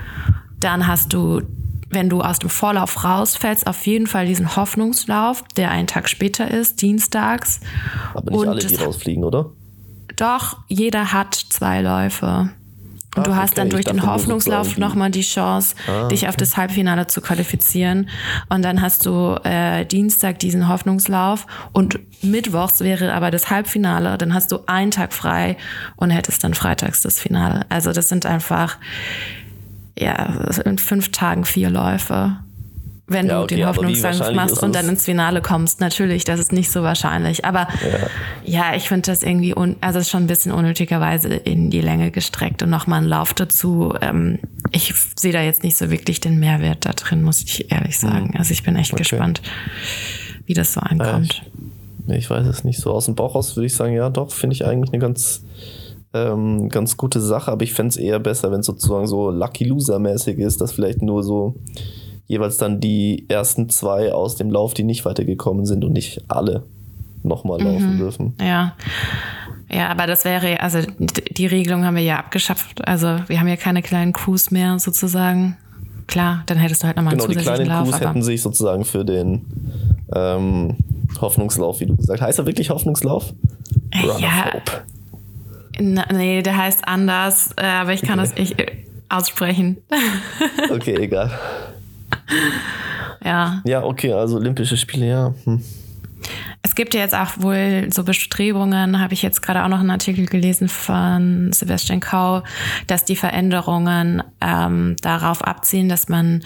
[0.60, 1.42] Dann hast du
[1.90, 6.50] wenn du aus dem Vorlauf rausfällst, auf jeden Fall diesen Hoffnungslauf, der einen Tag später
[6.50, 7.60] ist, dienstags.
[8.14, 9.52] Aber nicht Und alle, die rausfliegen, oder?
[10.16, 12.52] Doch, jeder hat zwei Läufe.
[13.16, 15.76] Und du Ach, hast okay, dann durch den dachte nur Hoffnungslauf nochmal die Chance,
[16.12, 18.10] dich auf das Halbfinale zu qualifizieren.
[18.50, 24.18] Und dann hast du äh, Dienstag diesen Hoffnungslauf und Mittwochs wäre aber das Halbfinale.
[24.18, 25.58] Dann hast du einen Tag frei
[25.96, 27.66] und hättest dann freitags das Finale.
[27.70, 28.78] Also das sind einfach,
[30.00, 32.38] ja, in fünf Tagen vier Läufe.
[33.12, 36.52] Wenn Ja, du okay, den wahrscheinlich machst und dann ins Finale kommst, natürlich, das ist
[36.52, 37.44] nicht so wahrscheinlich.
[37.44, 37.68] Aber
[38.46, 41.82] ja, ich finde das irgendwie, un also es ist schon ein bisschen unnötigerweise in die
[41.82, 43.96] Länge gestreckt und nochmal ein Lauf dazu.
[44.02, 44.38] Ähm,
[44.72, 48.36] ich sehe da jetzt nicht so wirklich den Mehrwert da drin, muss ich ehrlich sagen.
[48.38, 48.98] Also ich bin echt Hm.
[48.98, 49.10] Okay.
[49.10, 49.42] gespannt,
[50.46, 51.42] wie das so ankommt.
[52.06, 52.80] Nee, Ich weiß es nicht.
[52.80, 55.42] So aus dem Bauch raus würde ich sagen, ja, doch, finde ich eigentlich eine ganz,
[56.14, 57.52] ähm, ganz gute Sache.
[57.52, 61.02] Aber ich fände es eher besser, wenn es sozusagen so Lucky Loser-mäßig ist, dass vielleicht
[61.02, 61.56] nur so
[62.28, 66.64] jeweils dann die ersten zwei aus dem Lauf, die nicht weitergekommen sind und nicht alle
[67.24, 68.34] nochmal laufen dürfen.
[68.40, 68.76] Ja.
[69.72, 72.88] Ja, aber das wäre, also die Regelung haben wir ja abgeschafft.
[72.88, 75.58] Also wir haben ja keine kleinen Crews mehr sozusagen.
[76.08, 77.92] Klar, dann hättest du halt nochmal einen Genau, die zusätzlichen kleinen Lauf.
[77.92, 79.46] Crews hätten sich sozusagen für den
[80.16, 80.76] ähm,
[81.22, 82.28] Hoffnungslauf, wie du gesagt hast.
[82.28, 83.34] Heißt er wirklich Hoffnungslauf?
[84.02, 84.54] Run of Ja.
[84.54, 84.72] Hope.
[85.80, 88.68] Na, nee, der heißt anders, äh, aber ich kann das nicht äh,
[89.10, 89.78] aussprechen.
[90.72, 91.32] Okay, egal.
[93.24, 93.62] ja.
[93.66, 95.34] Ja, okay, also Olympische Spiele, ja.
[95.46, 95.64] Hm.
[96.62, 99.90] Es gibt ja jetzt auch wohl so Bestrebungen, habe ich jetzt gerade auch noch einen
[99.90, 102.44] Artikel gelesen von Sebastian Kau,
[102.88, 106.44] dass die Veränderungen ähm, darauf abzielen, dass man,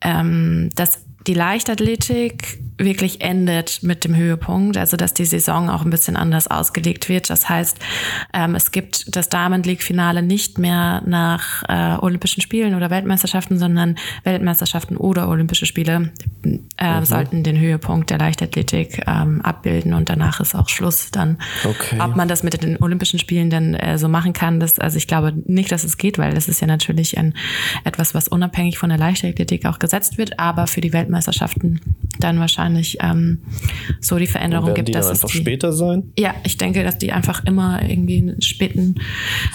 [0.00, 5.90] ähm, dass die Leichtathletik wirklich endet mit dem Höhepunkt, also dass die Saison auch ein
[5.90, 7.28] bisschen anders ausgelegt wird.
[7.28, 7.78] Das heißt,
[8.32, 13.58] ähm, es gibt das Diamond League Finale nicht mehr nach äh, Olympischen Spielen oder Weltmeisterschaften,
[13.58, 16.12] sondern Weltmeisterschaften oder Olympische Spiele
[16.76, 21.38] äh, sollten den Höhepunkt der Leichtathletik ähm, abbilden und danach ist auch Schluss dann.
[21.64, 21.98] Okay.
[22.00, 25.06] Ob man das mit den Olympischen Spielen dann äh, so machen kann, das, also ich
[25.06, 27.34] glaube nicht, dass es geht, weil das ist ja natürlich ein,
[27.84, 31.80] etwas, was unabhängig von der Leichtathletik auch gesetzt wird, aber für die Weltmeisterschaften
[32.20, 32.67] dann wahrscheinlich
[33.00, 33.42] ähm,
[34.00, 36.12] so die Veränderung gibt, die dann dass es einfach die, später sein?
[36.18, 38.96] ja, ich denke, dass die einfach immer irgendwie in späten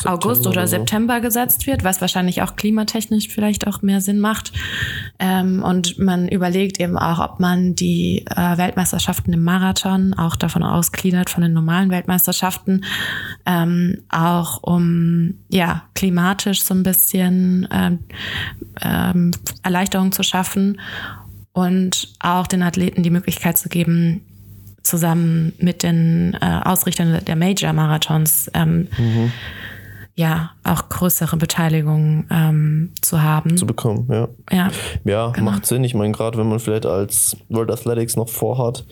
[0.06, 0.78] August oder oder so.
[0.78, 4.54] September gesetzt wird, was wahrscheinlich auch klimatechnisch vielleicht auch mehr Sinn macht.
[5.20, 10.64] Ähm, und man überlegt eben auch, ob man die äh, Weltmeisterschaften im Marathon auch davon
[10.64, 12.86] ausgliedert von den normalen Weltmeisterschaften,
[13.46, 18.00] ähm, auch um ja klimatisch so ein bisschen ähm,
[18.82, 19.32] ähm,
[19.64, 20.78] Erleichterung zu schaffen
[21.54, 24.22] und auch den Athleten die Möglichkeit zu geben,
[24.82, 28.88] zusammen mit den äh, Ausrichtern der Major-Marathons ähm,
[30.16, 33.56] ja auch größere Beteiligung ähm, zu haben.
[33.58, 34.28] Zu bekommen, ja.
[34.52, 34.70] ja,
[35.06, 35.52] Ja, Genau.
[35.52, 35.84] macht Sinn.
[35.84, 38.86] Ich meine, gerade wenn man vielleicht als World Athletics noch vorhat,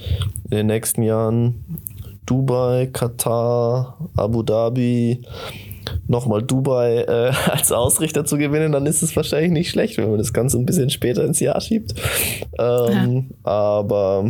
[0.46, 1.80] in den nächsten Jahren
[2.26, 5.24] Dubai, Katar, Abu Dhabi,
[6.08, 10.18] nochmal Dubai äh, als Ausrichter zu gewinnen, dann ist es wahrscheinlich nicht schlecht, wenn man
[10.18, 11.94] das Ganze ein bisschen später ins Jahr schiebt.
[12.60, 14.26] Ähm, Aber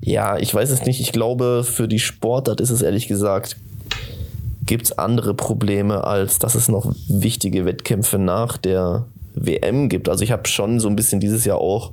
[0.00, 1.00] ja, ich weiß es nicht.
[1.00, 3.56] Ich glaube, für die Sportart ist es ehrlich gesagt
[4.66, 10.08] gibt es andere Probleme, als dass es noch wichtige Wettkämpfe nach der WM gibt.
[10.08, 11.92] Also ich habe schon so ein bisschen dieses Jahr auch,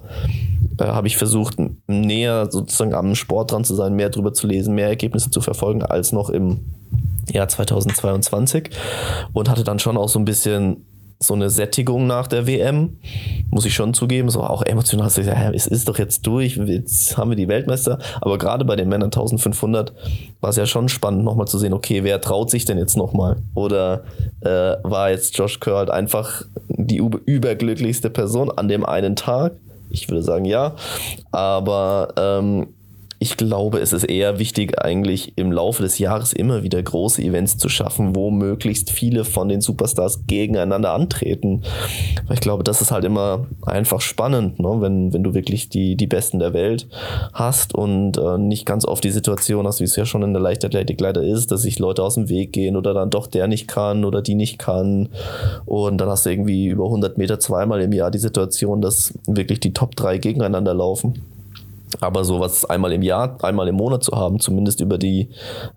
[0.80, 1.58] äh, habe ich versucht,
[1.88, 5.82] näher sozusagen am Sport dran zu sein, mehr drüber zu lesen, mehr Ergebnisse zu verfolgen,
[5.82, 6.60] als noch im
[7.32, 8.70] Jahr 2022
[9.34, 10.86] und hatte dann schon auch so ein bisschen
[11.20, 13.00] so eine Sättigung nach der WM,
[13.50, 17.18] muss ich schon zugeben, so auch emotional, so, ja, es ist doch jetzt durch, jetzt
[17.18, 19.94] haben wir die Weltmeister, aber gerade bei den Männern 1500
[20.42, 23.38] war es ja schon spannend nochmal zu sehen, okay, wer traut sich denn jetzt nochmal?
[23.56, 24.04] Oder
[24.42, 29.54] äh, war jetzt Josh Kerr halt einfach die über- überglücklichste Person an dem einen Tag?
[29.90, 30.76] Ich würde sagen ja,
[31.32, 32.68] aber ähm,
[33.20, 37.58] ich glaube, es ist eher wichtig, eigentlich im Laufe des Jahres immer wieder große Events
[37.58, 41.64] zu schaffen, wo möglichst viele von den Superstars gegeneinander antreten.
[42.32, 44.78] Ich glaube, das ist halt immer einfach spannend, ne?
[44.82, 46.88] wenn, wenn du wirklich die, die Besten der Welt
[47.34, 50.42] hast und äh, nicht ganz oft die Situation hast, wie es ja schon in der
[50.42, 53.68] Leichtathletik leider ist, dass sich Leute aus dem Weg gehen oder dann doch der nicht
[53.68, 55.10] kann oder die nicht kann.
[55.66, 59.60] Und dann hast du irgendwie über 100 Meter zweimal im Jahr die Situation, dass wirklich
[59.60, 61.24] die Top 3 gegeneinander laufen.
[62.02, 65.30] Aber sowas einmal im Jahr, einmal im Monat zu haben, zumindest über die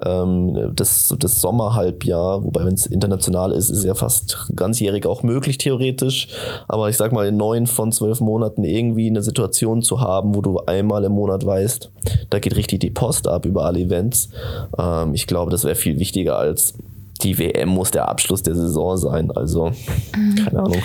[0.04, 5.22] ähm, das, das Sommerhalbjahr, wobei wenn es international ist, ist es ja fast ganzjährig auch
[5.22, 6.28] möglich theoretisch.
[6.68, 10.40] Aber ich sag mal, in neun von zwölf Monaten irgendwie eine Situation zu haben, wo
[10.40, 11.90] du einmal im Monat weißt,
[12.30, 14.30] da geht richtig die Post ab über alle Events.
[14.78, 16.74] Ähm, ich glaube, das wäre viel wichtiger als
[17.22, 19.30] die WM muss der Abschluss der Saison sein.
[19.30, 19.72] Also,
[20.12, 20.82] keine Ahnung.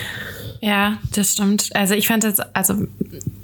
[0.66, 1.70] Ja, das stimmt.
[1.76, 2.88] Also ich fand jetzt, also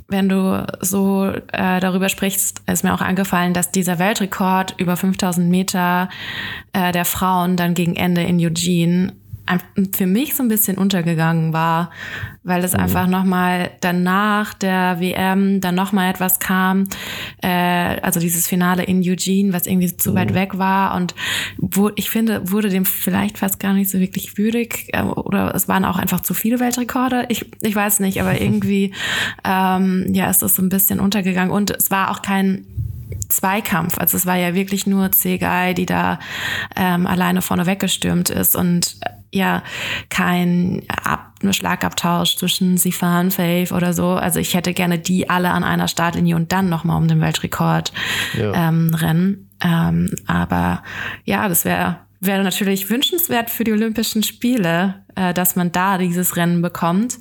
[0.07, 5.47] wenn du so äh, darüber sprichst, ist mir auch angefallen, dass dieser Weltrekord über 5000
[5.47, 6.09] Meter
[6.73, 9.13] äh, der Frauen dann gegen Ende in Eugene
[9.95, 11.91] für mich so ein bisschen untergegangen war,
[12.43, 12.79] weil es mhm.
[12.79, 16.85] einfach nochmal danach der WM dann nochmal etwas kam,
[17.41, 17.47] äh,
[18.01, 20.15] also dieses Finale in Eugene, was irgendwie zu mhm.
[20.15, 21.15] weit weg war und
[21.57, 25.67] wo ich finde, wurde dem vielleicht fast gar nicht so wirklich würdig äh, oder es
[25.67, 27.25] waren auch einfach zu viele Weltrekorde.
[27.29, 28.93] Ich, ich weiß nicht, aber irgendwie
[29.43, 32.65] ähm, ja ist das so ein bisschen untergegangen und es war auch kein
[33.29, 33.97] Zweikampf.
[33.97, 36.19] Also es war ja wirklich nur Zegai, die da
[36.75, 39.63] ähm, alleine vorne weggestürmt ist und äh, ja
[40.09, 44.09] kein Ab Schlagabtausch zwischen Sifan, Faith oder so.
[44.09, 47.91] Also ich hätte gerne die alle an einer Startlinie und dann nochmal um den Weltrekord
[48.37, 48.69] ja.
[48.69, 49.49] ähm, rennen.
[49.63, 50.83] Ähm, aber
[51.25, 56.35] ja, das wäre wäre natürlich wünschenswert für die Olympischen Spiele, äh, dass man da dieses
[56.35, 57.17] Rennen bekommt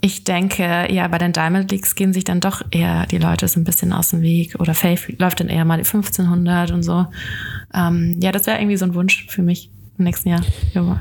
[0.00, 3.58] ich denke, ja, bei den Diamond Leagues gehen sich dann doch eher die Leute so
[3.58, 7.06] ein bisschen aus dem Weg oder Faith läuft dann eher mal die 1500 und so.
[7.74, 10.42] Ähm, ja, das wäre irgendwie so ein Wunsch für mich im nächsten Jahr.
[10.74, 11.00] Ja.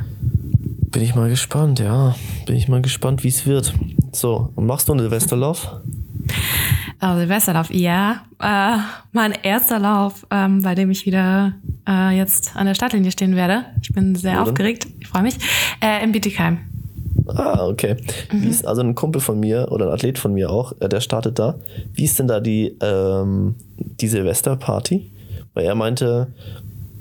[0.91, 2.15] Bin ich mal gespannt, ja.
[2.45, 3.73] Bin ich mal gespannt, wie es wird.
[4.11, 5.81] So, machst du einen Silvesterlauf?
[7.01, 8.23] Oh, Silvesterlauf, ja.
[8.39, 8.77] Äh,
[9.11, 11.53] mein erster Lauf, ähm, bei dem ich wieder
[11.87, 13.65] äh, jetzt an der Startlinie stehen werde.
[13.81, 15.37] Ich bin sehr Wo aufgeregt, ich freue mich.
[15.81, 16.59] Äh, Im Bietigheim.
[17.27, 17.97] Ah, okay.
[18.31, 18.43] Mhm.
[18.43, 21.01] Wie ist also ein Kumpel von mir oder ein Athlet von mir auch, äh, der
[21.01, 21.59] startet da.
[21.93, 25.11] Wie ist denn da die, ähm, die Silvesterparty?
[25.53, 26.33] Weil er meinte,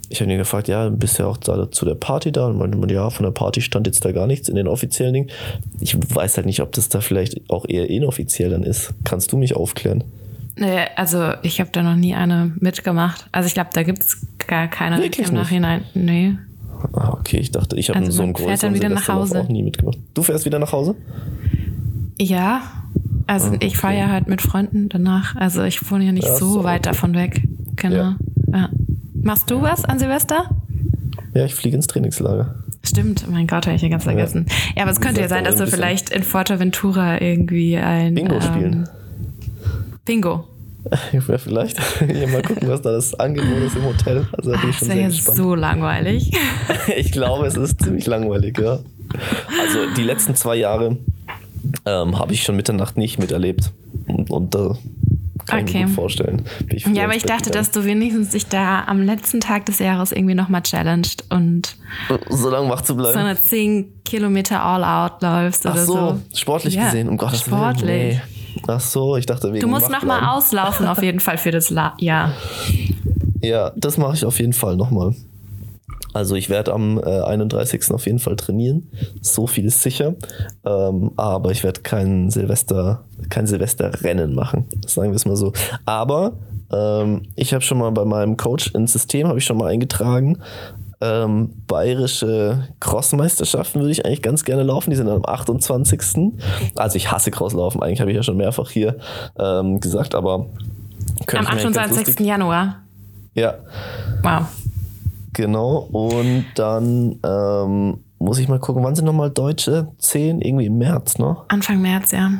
[0.08, 2.46] ich habe ihn gefragt, ja, bist du ja auch da zu der Party da?
[2.46, 5.14] Und meinte man, ja, von der Party stand jetzt da gar nichts in den offiziellen
[5.14, 5.30] Dingen.
[5.80, 8.94] Ich weiß halt nicht, ob das da vielleicht auch eher inoffiziell dann ist.
[9.04, 10.04] Kannst du mich aufklären?
[10.58, 13.28] Nee, also ich habe da noch nie eine mitgemacht.
[13.32, 15.82] Also ich glaube, da gibt es gar keine Wirklich im Nachhinein.
[15.94, 16.36] Nee.
[16.92, 19.40] Ah, okay, ich dachte, ich habe also so einen größeren dann wieder nach Hause.
[19.40, 19.98] auch nie mitgemacht.
[20.14, 20.94] Du fährst wieder nach Hause?
[22.18, 22.62] Ja,
[23.26, 25.36] also ah, ich fahre ja halt mit Freunden danach.
[25.36, 27.42] Also ich wohne ja nicht ja, so weit davon weg.
[27.76, 27.96] Genau.
[27.96, 28.16] Ja.
[28.52, 28.70] ja.
[29.22, 30.48] Machst du was an Silvester?
[31.34, 32.54] Ja, ich fliege ins Trainingslager.
[32.82, 34.46] Stimmt, mein Gott, habe ich ja ganz vergessen.
[34.48, 38.36] Ja, ja aber es könnte ja sein, dass du vielleicht in Fuerteventura irgendwie ein Bingo
[38.36, 38.88] ähm, spielen.
[40.04, 40.44] Bingo.
[41.12, 41.82] Ja, vielleicht.
[41.98, 44.26] Hier mal gucken, was da das Angebot ist im Hotel.
[44.32, 45.36] Also da bin ich schon sehr gespannt.
[45.36, 46.30] so langweilig.
[46.96, 48.78] ich glaube, es ist ziemlich langweilig, ja.
[49.60, 50.96] Also die letzten zwei Jahre
[51.84, 53.72] ähm, habe ich schon Mitternacht nicht miterlebt.
[54.06, 54.76] Und, und da
[55.46, 55.68] kann okay.
[55.68, 56.42] ich mir gut vorstellen.
[56.92, 60.34] ja, aber ich dachte, dass du wenigstens dich da am letzten Tag des Jahres irgendwie
[60.34, 61.76] nochmal challenged und
[62.28, 63.14] so lange wach zu bleiben.
[63.14, 65.94] So eine 10 Kilometer All-Out läufst Ach oder so.
[65.94, 66.18] so.
[66.34, 67.58] Sportlich ja, gesehen, um Gottes Willen.
[67.58, 67.86] Sportlich.
[67.86, 68.20] Nee.
[68.66, 71.94] Ach so, ich dachte wegen Du musst nochmal auslaufen auf jeden Fall für das La
[71.98, 72.32] Jahr.
[73.42, 75.14] Ja, das mache ich auf jeden Fall nochmal.
[76.16, 77.90] Also ich werde am äh, 31.
[77.90, 78.90] auf jeden Fall trainieren.
[79.20, 80.14] So viel ist sicher.
[80.64, 84.64] Ähm, aber ich werde kein Silvester, kein Silvesterrennen machen.
[84.86, 85.52] Sagen wir es mal so.
[85.84, 86.32] Aber
[86.72, 90.38] ähm, ich habe schon mal bei meinem Coach ins System habe ich schon mal eingetragen,
[91.02, 94.88] ähm, bayerische Crossmeisterschaften würde ich eigentlich ganz gerne laufen.
[94.88, 96.00] Die sind am 28.
[96.76, 98.96] Also ich hasse Crosslaufen, eigentlich habe ich ja schon mehrfach hier
[99.38, 100.46] ähm, gesagt, aber
[101.26, 102.20] am 28.
[102.20, 102.76] Januar.
[103.34, 103.56] Ja.
[104.22, 104.46] Wow.
[105.36, 109.88] Genau, und dann ähm, muss ich mal gucken, wann sind nochmal Deutsche?
[109.98, 110.40] 10?
[110.40, 111.36] Irgendwie im März, ne?
[111.48, 112.30] Anfang März, ja.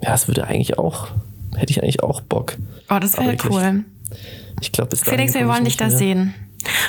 [0.00, 1.08] Ja, das würde eigentlich auch,
[1.56, 2.56] hätte ich eigentlich auch Bock.
[2.90, 3.84] Oh, das wäre cool.
[4.60, 6.32] Ich glaube, bis Felix, wir wollen dich da sehen.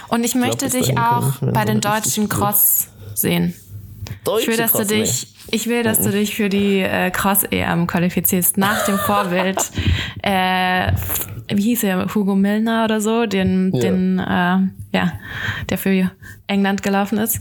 [0.09, 3.55] Und ich, ich möchte glaub, dich auch bei den deutschen Cross sehen.
[4.25, 5.55] Deutsche ich will, dass Cross, du dich, nee.
[5.55, 9.57] ich will, dass du dich für die äh, Cross-EM qualifizierst nach dem Vorbild.
[10.21, 10.91] äh,
[11.49, 13.79] wie hieß er, Hugo Milner oder so, den, ja.
[13.81, 15.13] den, äh, ja,
[15.69, 16.11] der für
[16.47, 17.39] England gelaufen ist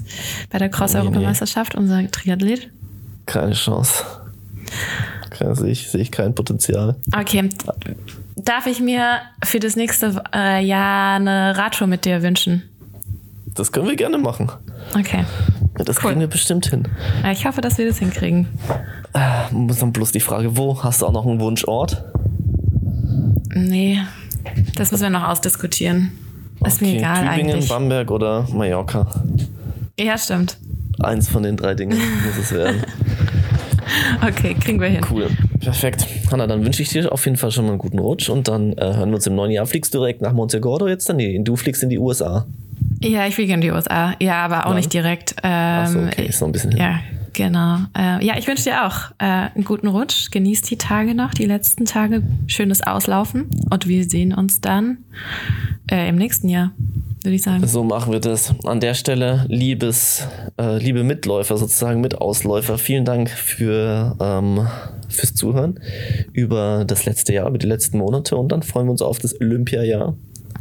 [0.51, 1.85] bei der Cross-Europameisterschaft, nee, nee.
[1.85, 2.71] unser Triathlet.
[3.27, 4.05] Keine Chance.
[5.53, 6.97] Sehe ich, sehe ich kein Potenzial.
[7.15, 7.49] Okay,
[8.37, 12.63] darf ich mir für das nächste äh, Jahr eine Radtour mit dir wünschen?
[13.55, 14.51] Das können wir gerne machen.
[14.99, 15.25] Okay.
[15.75, 16.11] Das cool.
[16.11, 16.85] kriegen wir bestimmt hin.
[17.31, 18.49] Ich hoffe, dass wir das hinkriegen.
[19.15, 20.83] Äh, muss dann bloß die Frage, wo?
[20.83, 22.05] Hast du auch noch einen Wunschort?
[23.67, 24.01] Nee,
[24.77, 26.13] das müssen wir noch ausdiskutieren.
[26.67, 26.93] Ist okay.
[26.93, 27.69] mir egal Tübingen, eigentlich.
[27.69, 29.07] Bamberg oder Mallorca?
[29.99, 30.59] Ja, stimmt.
[31.01, 32.83] Eins von den drei Dingen muss es werden.
[34.23, 35.01] Okay, kriegen wir hin.
[35.11, 35.29] Cool.
[35.61, 36.07] Perfekt.
[36.31, 38.73] Hanna, dann wünsche ich dir auf jeden Fall schon mal einen guten Rutsch und dann
[38.75, 39.67] äh, hören wir uns im neuen Jahr.
[39.67, 41.17] Fliegst du direkt nach Montegordo jetzt dann?
[41.17, 42.47] Nee, du fliegst in die USA.
[43.01, 44.15] Ja, ich fliege in die USA.
[44.21, 44.77] Ja, aber auch ja.
[44.77, 45.37] nicht direkt.
[45.43, 46.81] Ähm, Ach so, okay, ist noch ein bisschen hin.
[46.81, 47.01] Ja,
[47.39, 47.79] genau.
[47.97, 50.31] Äh, ja, ich wünsche dir auch äh, einen guten Rutsch.
[50.31, 52.23] Genieß die Tage noch, die letzten Tage.
[52.49, 53.49] Schönes Auslaufen.
[53.71, 54.99] Und wir sehen uns dann
[55.91, 56.73] äh, im nächsten Jahr
[57.23, 57.67] würde ich sagen.
[57.67, 58.55] So machen wir das.
[58.65, 60.27] An der Stelle, liebes,
[60.59, 64.67] äh, liebe Mitläufer, sozusagen Mitausläufer, vielen Dank für, ähm,
[65.09, 65.81] fürs Zuhören
[66.33, 69.39] über das letzte Jahr, über die letzten Monate und dann freuen wir uns auf das
[69.41, 70.15] Olympiajahr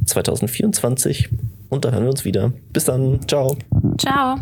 [0.05, 1.30] 2024
[1.69, 2.51] und da hören wir uns wieder.
[2.73, 3.19] Bis dann.
[3.28, 3.55] Ciao.
[3.97, 4.38] Ciao.